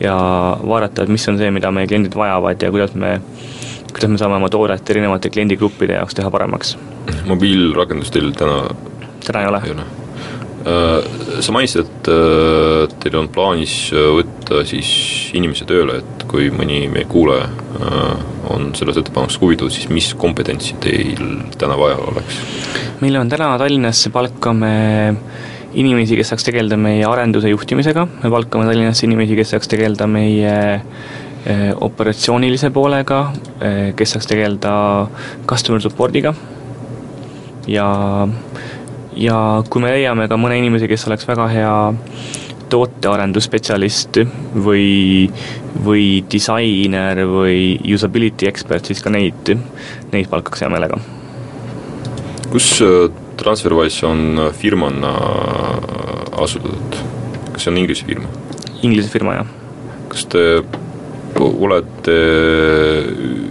ja 0.00 0.16
vaadata, 0.60 1.02
et 1.02 1.08
mis 1.08 1.24
on 1.28 1.38
see, 1.40 1.50
mida 1.50 1.70
meie 1.72 1.88
kliendid 1.88 2.14
vajavad 2.14 2.62
ja 2.62 2.70
kuidas 2.70 2.94
me 2.94 3.16
kuidas 3.92 4.10
me 4.12 4.18
saame 4.20 4.36
oma 4.36 4.50
toodet 4.52 4.90
erinevate 4.90 5.30
kliendigruppide 5.32 5.96
jaoks 5.96 6.14
teha 6.14 6.30
paremaks. 6.30 6.76
mobiilrakendust 7.26 8.12
teil 8.12 8.34
täna 8.36 8.66
täna 9.26 9.40
ei 9.42 9.48
ole? 9.52 9.62
ei 9.64 9.78
ole 9.78 10.05
sa 10.66 11.54
mainisid, 11.54 11.84
et 11.84 12.08
äh, 12.10 12.94
teil 13.02 13.16
on 13.20 13.28
plaanis 13.32 13.74
äh, 13.94 14.08
võtta 14.16 14.64
siis 14.66 14.88
inimesi 15.38 15.66
tööle, 15.68 16.00
et 16.02 16.24
kui 16.26 16.48
mõni 16.50 16.86
meie 16.90 17.06
kuulaja 17.06 17.46
on 18.50 18.70
sellest 18.74 19.02
ettepanekust 19.02 19.40
huvitatud, 19.42 19.74
siis 19.74 19.90
mis 19.92 20.08
kompetentsi 20.18 20.74
teil 20.82 21.20
täna 21.60 21.76
vaja 21.78 21.98
oleks? 22.02 22.40
meil 23.02 23.18
on 23.20 23.30
täna 23.30 23.52
Tallinnasse 23.60 24.10
palkame 24.14 24.72
inimesi, 25.76 26.16
kes 26.18 26.32
saaks 26.32 26.48
tegeleda 26.48 26.78
meie 26.80 27.04
arenduse 27.06 27.52
juhtimisega, 27.52 28.06
me 28.24 28.32
palkame 28.32 28.66
Tallinnasse 28.66 29.06
inimesi, 29.06 29.36
kes 29.38 29.54
saaks 29.54 29.70
tegeleda 29.70 30.08
meie 30.10 30.56
operatsioonilise 31.86 32.72
poolega, 32.74 33.20
kes 33.94 34.16
saaks 34.16 34.26
tegeleda 34.32 34.72
customer 35.46 35.84
support'iga 35.84 36.32
ja 37.70 37.86
ja 39.16 39.36
kui 39.70 39.82
me 39.82 39.92
leiame 39.94 40.28
ka 40.30 40.38
mõne 40.40 40.58
inimese, 40.60 40.88
kes 40.90 41.06
oleks 41.08 41.26
väga 41.28 41.48
hea 41.52 41.74
tootearendusspetsialist 42.70 44.18
või, 44.64 45.28
või 45.86 46.06
disainer 46.30 47.20
või 47.30 47.76
usability 47.94 48.48
ekspert, 48.50 48.90
siis 48.90 49.02
ka 49.04 49.12
neid, 49.14 49.52
neid 50.12 50.30
palkaks 50.32 50.64
hea 50.64 50.72
meelega. 50.72 50.98
kus 52.50 52.80
äh, 52.82 53.06
Transferwise 53.36 54.06
on 54.08 54.40
firmana 54.56 55.10
asutatud, 56.40 56.96
kas 57.52 57.66
see 57.66 57.72
on 57.72 57.78
Inglise 57.82 58.06
firma? 58.08 58.30
Inglise 58.82 59.12
firma, 59.12 59.34
jah. 59.36 59.50
kas 60.08 60.24
te 60.32 60.44
olete 61.36 62.16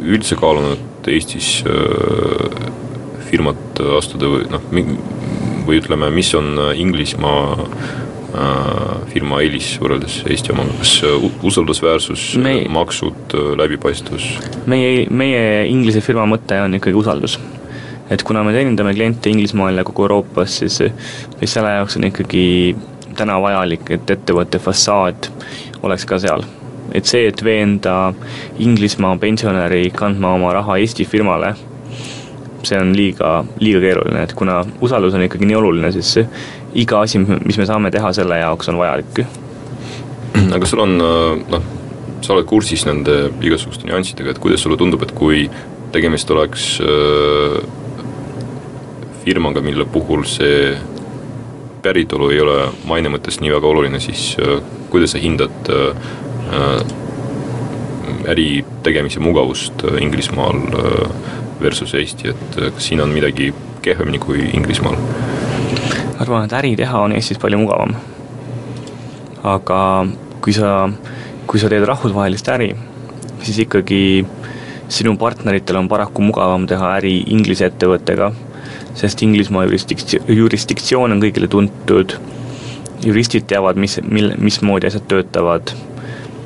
üldse 0.09 0.37
kaalunud 0.39 1.05
Eestis 1.05 1.59
äh, 1.69 2.71
firmat 3.29 3.81
astuda 3.99 4.31
või 4.31 4.47
noh, 4.49 4.63
või 5.65 5.81
ütleme, 5.81 6.09
mis 6.13 6.31
on 6.37 6.53
äh, 6.59 6.71
Inglismaa 6.79 7.57
äh, 7.57 9.11
firma 9.11 9.41
eelis 9.43 9.75
võrreldes 9.81 10.21
Eesti 10.29 10.53
omaga, 10.53 10.77
kas 10.79 10.95
äh, 11.07 11.27
usaldusväärsus 11.45 12.25
me..., 12.41 12.57
maksud, 12.71 13.35
läbipaistvus? 13.59 14.29
meie, 14.71 15.05
meie 15.09 15.65
Inglise 15.71 16.03
firma 16.05 16.27
mõte 16.29 16.59
on 16.63 16.77
ikkagi 16.79 16.97
usaldus. 16.97 17.39
et 18.09 18.23
kuna 18.23 18.43
me 18.45 18.53
teenindame 18.55 18.93
kliente 18.93 19.31
Inglismaal 19.33 19.81
ja 19.81 19.87
kogu 19.87 20.05
Euroopas, 20.07 20.59
siis, 20.61 20.81
siis 21.39 21.55
selle 21.57 21.73
jaoks 21.79 21.97
on 21.97 22.09
ikkagi 22.11 22.75
täna 23.15 23.39
vajalik, 23.41 23.89
et 23.95 24.11
ettevõtte 24.11 24.59
fassaad 24.59 25.31
oleks 25.83 26.05
ka 26.05 26.19
seal. 26.19 26.43
et 26.93 27.05
see, 27.05 27.27
et 27.27 27.43
veenda 27.43 28.13
Inglismaa 28.59 29.17
pensionäri 29.17 29.89
kandma 29.95 30.35
oma 30.37 30.53
raha 30.53 30.77
Eesti 30.83 31.07
firmale 31.09 31.55
see 32.67 32.79
on 32.81 32.93
liiga, 32.97 33.37
liiga 33.61 33.81
keeruline, 33.83 34.25
et 34.25 34.33
kuna 34.37 34.59
usaldus 34.83 35.15
on 35.17 35.25
ikkagi 35.25 35.47
nii 35.49 35.59
oluline, 35.59 35.91
siis 35.95 36.17
iga 36.75 37.01
asi, 37.05 37.21
mis 37.21 37.57
me 37.61 37.67
saame 37.69 37.91
teha 37.93 38.11
selle 38.15 38.41
jaoks, 38.41 38.69
on 38.73 38.81
vajalik. 38.81 39.25
aga 40.55 40.67
sul 40.69 40.83
on 40.83 40.97
noh, 40.97 41.71
sa 42.25 42.33
oled 42.33 42.47
kursis 42.49 42.85
nende 42.87 43.29
igasuguste 43.45 43.87
nüanssidega, 43.89 44.33
et 44.33 44.41
kuidas 44.41 44.63
sulle 44.65 44.77
tundub, 44.79 45.03
et 45.05 45.13
kui 45.15 45.45
tegemist 45.95 46.31
oleks 46.33 46.75
äh, 46.83 47.59
firmaga, 49.23 49.61
mille 49.63 49.85
puhul 49.89 50.25
see 50.29 50.75
päritolu 51.85 52.31
ei 52.33 52.41
ole 52.41 52.57
maine 52.89 53.11
mõttes 53.13 53.39
nii 53.41 53.53
väga 53.53 53.69
oluline, 53.69 54.01
siis 54.03 54.33
äh, 54.41 54.59
kuidas 54.91 55.15
sa 55.15 55.21
hindad 55.21 55.71
äh, 55.71 56.85
äri 58.29 58.49
tegemise 58.85 59.21
mugavust 59.21 59.83
Inglismaal 60.01 60.59
versus 61.61 61.93
Eesti, 61.93 62.33
et 62.33 62.59
kas 62.75 62.89
siin 62.89 63.01
on 63.01 63.13
midagi 63.13 63.53
kehvemini 63.85 64.19
kui 64.19 64.49
Inglismaal? 64.53 64.97
ma 66.15 66.23
arvan, 66.23 66.45
et 66.47 66.53
äri 66.55 66.75
teha 66.79 67.01
on 67.05 67.15
Eestis 67.15 67.39
palju 67.41 67.59
mugavam. 67.59 67.95
aga 69.43 69.79
kui 70.41 70.53
sa, 70.55 70.89
kui 71.47 71.59
sa 71.61 71.69
teed 71.69 71.85
rahvusvahelist 71.87 72.49
äri, 72.55 72.71
siis 73.43 73.59
ikkagi 73.65 74.25
sinu 74.89 75.15
partneritel 75.17 75.79
on 75.81 75.89
paraku 75.91 76.23
mugavam 76.25 76.67
teha 76.69 76.95
äri 76.99 77.17
Inglise 77.33 77.67
ettevõttega, 77.69 78.31
sest 78.95 79.21
Inglismaa 79.25 79.65
jurisdiktsioon, 79.65 80.31
jurisdiktsioon 80.39 81.15
on 81.15 81.23
kõigile 81.23 81.49
tuntud, 81.51 82.15
juristid 83.05 83.47
teavad, 83.49 83.77
mis, 83.81 83.99
mil, 84.07 84.33
mismoodi 84.41 84.87
asjad 84.89 85.05
töötavad 85.11 85.73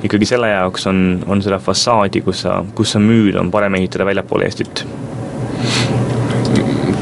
ikkagi 0.04 0.26
selle 0.30 0.50
jaoks 0.52 0.88
on, 0.88 1.00
on 1.28 1.41
seda 1.43 1.60
fassaadi, 1.60 2.22
kus 2.26 2.43
sa, 2.45 2.60
kus 2.76 2.95
sa 2.95 3.02
müüd, 3.04 3.38
on 3.39 3.52
parem 3.52 3.76
ehitada 3.80 4.08
väljapoole 4.08 4.47
Eestit. 4.47 4.86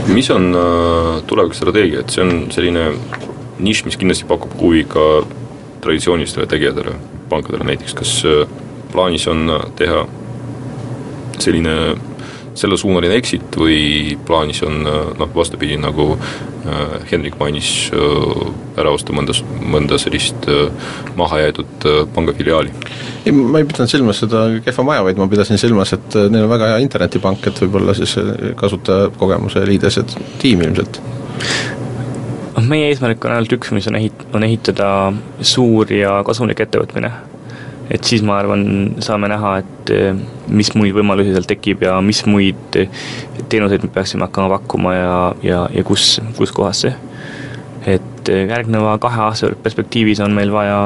mis 0.07 0.29
on 0.33 0.55
äh, 0.55 1.23
tulevikustrateegia, 1.27 2.01
et 2.01 2.09
see 2.09 2.23
on 2.23 2.47
selline 2.51 2.87
nišš, 3.59 3.83
mis 3.85 3.97
kindlasti 3.99 4.25
pakub 4.29 4.53
huvi 4.61 4.85
ka 4.89 5.03
traditsioonilistele 5.83 6.47
tegijatele, 6.49 6.95
pankadele 7.29 7.67
näiteks, 7.69 7.93
kas 7.93 8.13
äh, 8.25 8.47
plaanis 8.91 9.27
on 9.27 9.49
äh, 9.53 9.65
teha 9.77 10.05
selline 11.37 11.75
sellesuunaline 12.57 13.17
exit 13.19 13.57
või 13.59 14.17
plaanis 14.27 14.63
on 14.65 14.81
noh, 14.83 15.29
vastupidi, 15.35 15.77
nagu 15.81 16.15
Hendrik 17.11 17.37
mainis, 17.39 17.69
ära 18.77 18.91
osta 18.91 19.13
mõnda, 19.15 19.35
mõnda 19.63 19.99
sellist 20.01 20.49
mahajäetud 21.15 21.87
pangafiliaali? 22.15 22.73
ei, 23.27 23.31
ma 23.35 23.61
ei 23.61 23.67
pidanud 23.69 23.91
silmas 23.91 24.21
seda 24.23 24.47
kehva 24.65 24.85
maja, 24.87 25.05
vaid 25.07 25.21
ma 25.21 25.29
pidasin 25.31 25.61
silmas, 25.61 25.93
et 25.95 26.19
neil 26.31 26.47
on 26.47 26.51
väga 26.51 26.73
hea 26.73 26.83
internetipank, 26.83 27.47
et 27.47 27.63
võib-olla 27.63 27.95
siis 27.97 28.17
kasutajakogemuse 28.59 29.63
liidesed 29.69 30.17
tiim 30.41 30.65
ilmselt 30.67 31.01
noh, 32.57 32.67
meie 32.67 32.91
eesmärk 32.91 33.25
on 33.25 33.37
ainult 33.37 33.57
üks, 33.59 33.71
mis 33.75 33.87
on 33.91 33.99
ehit-, 33.99 34.27
on 34.35 34.45
ehitada 34.47 34.91
suur 35.45 35.91
ja 35.93 36.19
kasumlik 36.27 36.65
ettevõtmine 36.65 37.13
et 37.91 38.03
siis 38.03 38.23
ma 38.25 38.37
arvan, 38.41 38.63
saame 39.03 39.29
näha, 39.31 39.53
et 39.63 39.91
eh, 39.95 40.15
mis 40.51 40.69
muid 40.75 40.95
võimalusi 40.95 41.33
seal 41.35 41.47
tekib 41.47 41.85
ja 41.87 41.97
mis 42.03 42.23
muid 42.27 42.79
teenuseid 43.49 43.85
me 43.85 43.91
peaksime 43.93 44.27
hakkama 44.27 44.57
pakkuma 44.57 44.95
ja, 44.95 45.13
ja, 45.43 45.61
ja 45.73 45.85
kus, 45.87 46.17
kus 46.37 46.51
kohas 46.55 46.83
see. 46.85 46.93
et 47.87 48.31
eh, 48.33 48.43
järgneva 48.49 48.97
kahe 49.03 49.23
aasta 49.29 49.53
perspektiivis 49.63 50.19
on 50.25 50.35
meil 50.35 50.51
vaja 50.51 50.81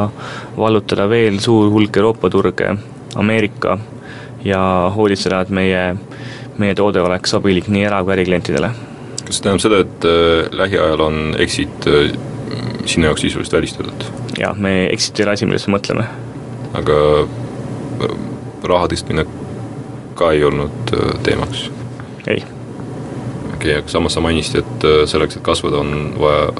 vallutada 0.58 1.10
veel 1.10 1.41
suur 1.41 1.72
hulk 1.74 1.97
Euroopa 1.97 2.30
turge, 2.30 2.76
Ameerika 3.16 3.78
ja 4.45 4.62
hoolitseda, 4.95 5.41
et 5.41 5.49
meie, 5.49 5.84
meie 6.62 6.78
toode 6.78 7.02
oleks 7.02 7.34
sobilik 7.34 7.68
nii 7.68 7.86
era- 7.89 8.04
kui 8.06 8.14
äriklientidele. 8.14 8.72
kas 9.26 9.38
see 9.38 9.43
tähendab 9.47 9.66
seda, 9.66 9.84
et 9.88 10.06
äh, 10.06 10.49
lähiajal 10.64 11.08
on 11.10 11.22
exit 11.39 11.89
sinu 12.86 13.10
jaoks 13.10 13.26
sisuliselt 13.26 13.58
välistatud? 13.58 14.12
jah, 14.38 14.54
me 14.58 14.86
exit 14.93 15.20
ei 15.20 15.26
ole 15.26 15.34
asi, 15.39 15.49
millest 15.49 15.68
me 15.68 15.80
mõtleme 15.80 16.30
aga 16.78 16.97
äh, 17.22 18.17
raha 18.72 18.89
tõstmine 18.91 19.26
ka 20.19 20.32
ei 20.36 20.43
olnud 20.47 20.93
äh, 20.95 21.13
teemaks? 21.26 21.69
ei. 22.28 22.41
okei 22.41 23.55
okay,, 23.55 23.78
aga 23.78 23.91
samas 23.91 24.17
sa 24.17 24.24
mainisid, 24.24 24.61
et 24.61 24.88
äh, 24.88 25.03
selleks, 25.09 25.39
et 25.39 25.45
kasvada, 25.45 25.82
on 25.84 26.13
vaja 26.19 26.51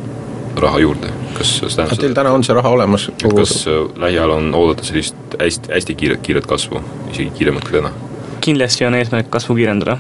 raha 0.62 0.82
juurde, 0.84 1.12
kas 1.38 1.56
see 1.58 1.68
tähendab 1.70 1.96
seda? 1.96 2.06
Teil 2.06 2.16
täna 2.18 2.36
on 2.36 2.46
see 2.48 2.56
raha 2.58 2.76
olemas? 2.78 3.10
kas 3.24 3.58
lähiajal 3.96 4.38
on 4.38 4.54
oodata 4.58 4.88
sellist 4.88 5.38
hästi, 5.40 5.74
hästi 5.76 5.98
kiiret, 6.00 6.24
kiiret 6.26 6.50
kasvu, 6.50 6.84
isegi 7.14 7.32
kiiremat 7.40 7.68
kui 7.68 7.80
täna? 7.80 7.94
kindlasti 8.42 8.88
on 8.88 8.98
eesmärk 8.98 9.30
kasvu 9.30 9.56
kiirendada 9.60 10.00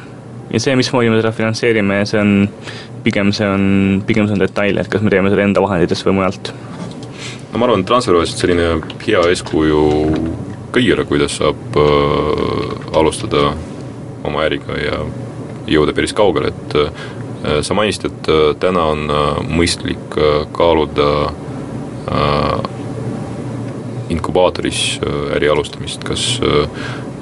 ja 0.51 0.59
see, 0.59 0.75
mismoodi 0.75 1.11
me 1.11 1.19
seda 1.21 1.31
finantseerime, 1.35 2.01
see 2.09 2.19
on 2.19 2.33
pigem 3.05 3.31
see 3.35 3.47
on, 3.47 3.63
pigem 4.07 4.27
see 4.27 4.35
on 4.35 4.43
detail, 4.43 4.81
et 4.81 4.89
kas 4.91 5.03
me 5.05 5.13
teeme 5.13 5.31
seda 5.31 5.45
enda 5.45 5.63
vahenditest 5.63 6.05
või 6.07 6.19
mujalt 6.19 6.51
no 7.51 7.59
ma 7.59 7.67
arvan, 7.67 7.83
et 7.83 7.89
Transferwise 7.89 8.35
on 8.35 8.41
selline 8.41 8.67
hea 9.05 9.23
eeskuju 9.31 9.81
kõigile, 10.71 11.05
kuidas 11.09 11.35
saab 11.41 11.79
äh, 11.79 12.75
alustada 12.97 13.51
oma 14.27 14.45
äriga 14.45 14.77
ja 14.79 15.01
jõuda 15.71 15.95
päris 15.95 16.13
kaugele, 16.15 16.51
et 16.53 16.77
äh, 16.79 17.59
sa 17.65 17.75
mainisid, 17.77 18.07
et 18.07 18.29
äh, 18.31 18.43
täna 18.61 18.87
on 18.93 19.07
äh, 19.11 19.41
mõistlik 19.51 20.17
äh, 20.17 20.45
kaaluda 20.55 21.09
äh, 22.11 22.69
inkubaatoris 24.11 24.99
äh, 25.03 25.35
äri 25.37 25.51
alustamist, 25.51 26.03
kas 26.07 26.25
äh, 26.43 26.63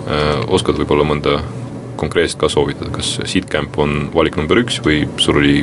äh, 0.09 0.35
oskad 0.47 0.79
võib-olla 0.79 1.07
mõnda 1.07 1.39
konkreetset 1.99 2.39
ka 2.39 2.49
soovitada, 2.51 2.93
kas 2.95 3.17
Seedcamp 3.27 3.77
on 3.81 4.07
valik 4.13 4.37
number 4.39 4.61
üks 4.61 4.79
või 4.85 5.03
sul 5.19 5.41
oli, 5.41 5.57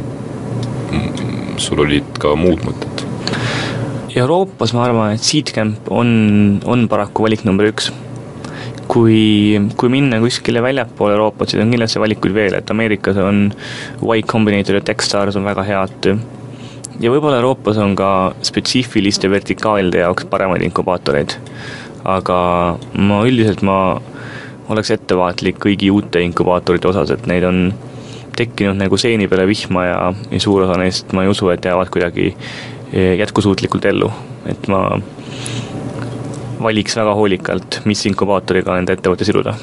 sul 1.62 1.80
olid 1.86 2.18
ka 2.20 2.34
muud 2.38 2.66
mõtted? 2.66 3.06
Euroopas 4.16 4.72
ma 4.72 4.86
arvan, 4.86 5.12
et 5.12 5.20
Seedcamp 5.20 5.90
on, 5.92 6.08
on 6.64 6.86
paraku 6.88 7.26
valik 7.26 7.42
number 7.44 7.68
üks. 7.68 7.90
kui, 8.86 9.58
kui 9.76 9.90
minna 9.90 10.20
kuskile 10.22 10.62
väljapoole 10.62 11.16
Euroopat, 11.16 11.50
siis 11.50 11.60
on 11.60 11.72
kindlasti 11.74 12.00
valikuid 12.00 12.32
veel, 12.36 12.54
et 12.54 12.70
Ameerikas 12.70 13.18
on 13.18 13.50
Y 14.06 14.22
Combinator 14.30 14.78
ja 14.78 14.84
Techstars 14.88 15.36
on 15.36 15.44
väga 15.44 15.64
head. 15.66 16.08
ja 17.02 17.12
võib-olla 17.12 17.42
Euroopas 17.42 17.76
on 17.82 17.92
ka 17.98 18.10
spetsiifiliste 18.46 19.28
vertikaalide 19.28 20.00
jaoks 20.00 20.24
paremaid 20.32 20.64
inkubaatoreid. 20.64 21.36
aga 22.04 22.38
ma 22.96 23.20
üldiselt, 23.26 23.60
ma 23.66 24.00
oleks 24.72 24.94
ettevaatlik 24.96 25.60
kõigi 25.60 25.90
uute 25.92 26.24
inkubaatorite 26.24 26.88
osas, 26.88 27.12
et 27.12 27.26
neid 27.28 27.44
on 27.44 27.68
tekkinud 28.36 28.76
nagu 28.80 28.96
seeni 29.00 29.28
peale 29.28 29.44
vihma 29.48 29.84
ja, 29.84 30.00
ja 30.30 30.40
suur 30.40 30.64
osa 30.64 30.76
neist 30.80 31.12
ma 31.16 31.24
ei 31.24 31.32
usu, 31.32 31.50
et 31.52 31.64
jäävad 31.64 31.92
kuidagi 31.92 32.32
jätkusuutlikult 32.96 33.84
ellu, 33.84 34.10
et 34.48 34.68
ma 34.72 34.82
valiks 36.62 36.96
väga 36.96 37.14
hoolikalt, 37.14 37.80
mis 37.84 38.04
inkubaatoriga 38.08 38.78
enda 38.80 38.96
ettevõte 38.96 39.26
siduda. 39.28 39.56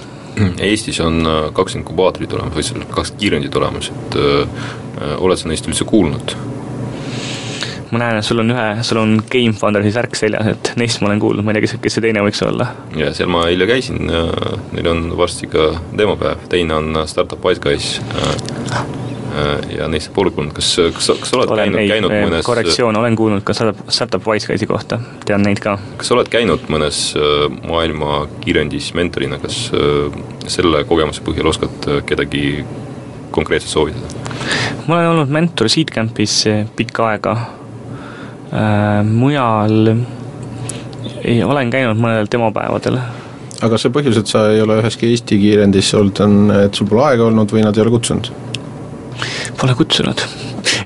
Eestis 0.68 1.00
on 1.04 1.22
äh, 1.30 1.44
kaks 1.54 1.78
inkubaatorit 1.80 2.34
olemas, 2.34 2.56
või 2.58 2.66
seal 2.66 2.88
kaks 2.90 3.14
kiirendit 3.18 3.56
olemas, 3.56 3.92
et 3.94 4.18
öö, 4.18 4.42
äh, 4.46 5.16
oled 5.22 5.40
sa 5.40 5.52
neist 5.52 5.70
üldse 5.70 5.88
kuulnud? 5.90 6.36
ma 7.94 8.00
näen, 8.02 8.18
et 8.18 8.26
sul 8.26 8.42
on 8.42 8.50
ühe, 8.50 8.64
sul 8.82 8.98
on 8.98 9.12
Game 9.30 9.54
Foundersi 9.54 9.92
särk 9.94 10.16
seljas, 10.18 10.48
et 10.50 10.72
neist 10.82 10.98
ma 11.02 11.12
olen 11.12 11.20
kuulnud, 11.22 11.46
ma 11.46 11.54
ei 11.54 11.60
tea, 11.60 11.68
kes, 11.68 11.76
kes 11.84 12.00
see 12.00 12.06
teine 12.08 12.24
võiks 12.26 12.42
olla? 12.42 12.72
ja 12.98 13.12
seal 13.14 13.30
ma 13.30 13.44
eile 13.52 13.68
käisin, 13.70 14.10
neil 14.74 14.90
on 14.90 15.04
varsti 15.18 15.50
ka 15.54 15.68
demopäev, 15.94 16.48
teine 16.50 16.80
on 16.80 17.04
Startup 17.06 17.46
Wise 17.46 17.62
Guys 17.62 17.92
Äh, 18.74 19.13
ja 19.78 19.88
neist 19.90 20.12
pole 20.14 20.32
kuulnud, 20.34 20.54
kas, 20.56 20.70
kas, 20.94 21.10
kas 21.20 21.32
sa 21.32 21.38
oled 21.40 21.54
olen, 21.54 21.74
käinud, 21.74 21.90
käinud 21.90 22.14
ei, 22.14 22.26
mõnes 22.28 22.46
korrektsioon, 22.46 22.98
olen 23.00 23.16
kuulnud 23.18 23.46
ka 23.46 23.56
Startup, 23.58 23.90
Startup 23.94 24.28
Wisecase'i 24.28 24.70
kohta, 24.70 25.00
tean 25.26 25.46
neid 25.46 25.62
ka. 25.64 25.78
kas 25.98 26.12
sa 26.12 26.18
oled 26.18 26.30
käinud 26.34 26.68
mõnes 26.74 27.02
äh, 27.18 27.48
maailma 27.66 28.24
kiirendis 28.44 28.92
mentorina, 28.98 29.40
kas 29.42 29.66
äh, 29.74 30.14
selle 30.52 30.84
kogemuse 30.90 31.26
põhjal 31.26 31.50
oskad 31.54 31.90
kedagi 32.10 32.64
konkreetselt 33.34 33.74
soovitada? 33.74 34.22
ma 34.88 35.00
olen 35.00 35.12
olnud 35.16 35.34
mentor 35.34 35.72
Seedcampis 35.72 36.44
pikka 36.78 37.10
aega 37.14 37.36
äh,, 38.54 39.02
mujal 39.08 39.96
ei, 41.24 41.42
olen 41.44 41.74
käinud 41.74 42.00
mõnedel 42.00 42.30
demopäevadel 42.32 43.02
aga 43.64 43.80
see 43.80 43.94
põhjus, 43.96 44.20
et 44.20 44.30
sa 44.30 44.48
ei 44.54 44.62
ole 44.64 44.78
üheski 44.82 45.10
Eesti 45.10 45.40
kiirendis 45.42 45.94
olnud, 45.98 46.24
on, 46.26 46.40
et 46.66 46.76
sul 46.76 46.90
pole 46.90 47.06
aega 47.12 47.30
olnud 47.30 47.54
või 47.54 47.64
nad 47.66 47.78
ei 47.78 47.86
ole 47.86 47.96
kutsunud? 47.96 48.43
Pole 49.64 49.76
kutsunud. 49.80 50.20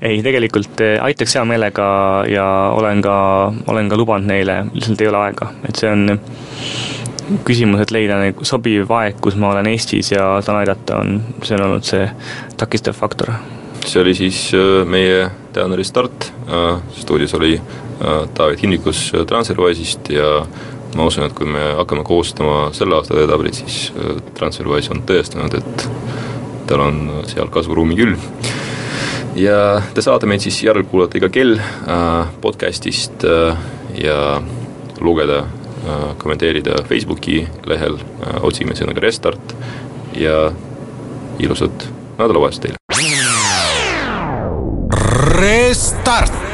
ei, 0.06 0.20
tegelikult 0.22 0.82
eh, 0.86 1.00
aitaks 1.02 1.34
hea 1.34 1.42
meelega 1.50 1.86
ja 2.30 2.44
olen 2.78 3.00
ka, 3.02 3.14
olen 3.74 3.88
ka 3.90 3.98
lubanud 3.98 4.30
neile, 4.30 4.58
lihtsalt 4.70 5.00
ei 5.02 5.08
ole 5.10 5.18
aega, 5.18 5.48
et 5.66 5.80
see 5.82 5.90
on 5.90 6.20
küsimus, 7.48 7.82
et 7.82 7.94
leida 7.96 8.20
nagu 8.22 8.46
sobiv 8.46 8.94
aeg, 9.00 9.18
kus 9.24 9.34
ma 9.42 9.50
olen 9.50 9.72
Eestis 9.72 10.12
ja 10.14 10.28
saan 10.46 10.60
aidata, 10.60 11.00
on, 11.02 11.18
see 11.42 11.58
on 11.58 11.64
olnud 11.72 11.88
see 11.90 12.06
takistav 12.62 12.94
faktor. 13.00 13.34
see 13.82 14.04
oli 14.04 14.14
siis 14.20 14.44
äh, 14.54 14.86
meie 14.86 15.26
tänane 15.58 15.82
restart, 15.82 16.30
äh, 16.46 16.78
stuudios 17.00 17.34
oli 17.34 17.58
Taavet 17.98 18.62
Hinnikus 18.62 19.08
Transferwise'ist 19.26 20.14
ja 20.14 20.30
ma 20.94 21.10
usun, 21.10 21.26
et 21.26 21.34
kui 21.34 21.50
me 21.50 21.72
hakkame 21.82 22.06
koostama 22.06 22.68
selle 22.78 23.02
aasta 23.02 23.18
edetablit, 23.18 23.58
siis 23.58 23.90
Transferwise 24.38 24.94
on 24.94 25.02
tõestanud, 25.10 25.58
et 25.58 25.90
tal 26.70 26.86
on 26.86 27.04
seal 27.26 27.50
kasvuruumi 27.50 27.98
küll. 27.98 28.16
Ja 29.38 29.82
te 29.94 30.02
saate 30.02 30.30
meid 30.30 30.42
siis 30.44 30.60
järelkuulata 30.66 31.20
iga 31.20 31.30
kell 31.34 31.58
äh, 31.60 32.30
podcast'ist 32.42 33.26
äh, 33.28 33.58
ja 34.02 34.42
lugeda 35.02 35.44
äh,, 35.44 36.10
kommenteerida 36.18 36.82
Facebooki 36.90 37.44
lehel 37.70 38.00
otsime 38.42 38.76
sõnaga 38.78 39.04
Restart 39.04 39.56
ja 40.18 40.50
ilusat 41.40 41.90
nädalavahetust 42.18 42.66
teile. 42.66 42.78
Restart 45.38 46.47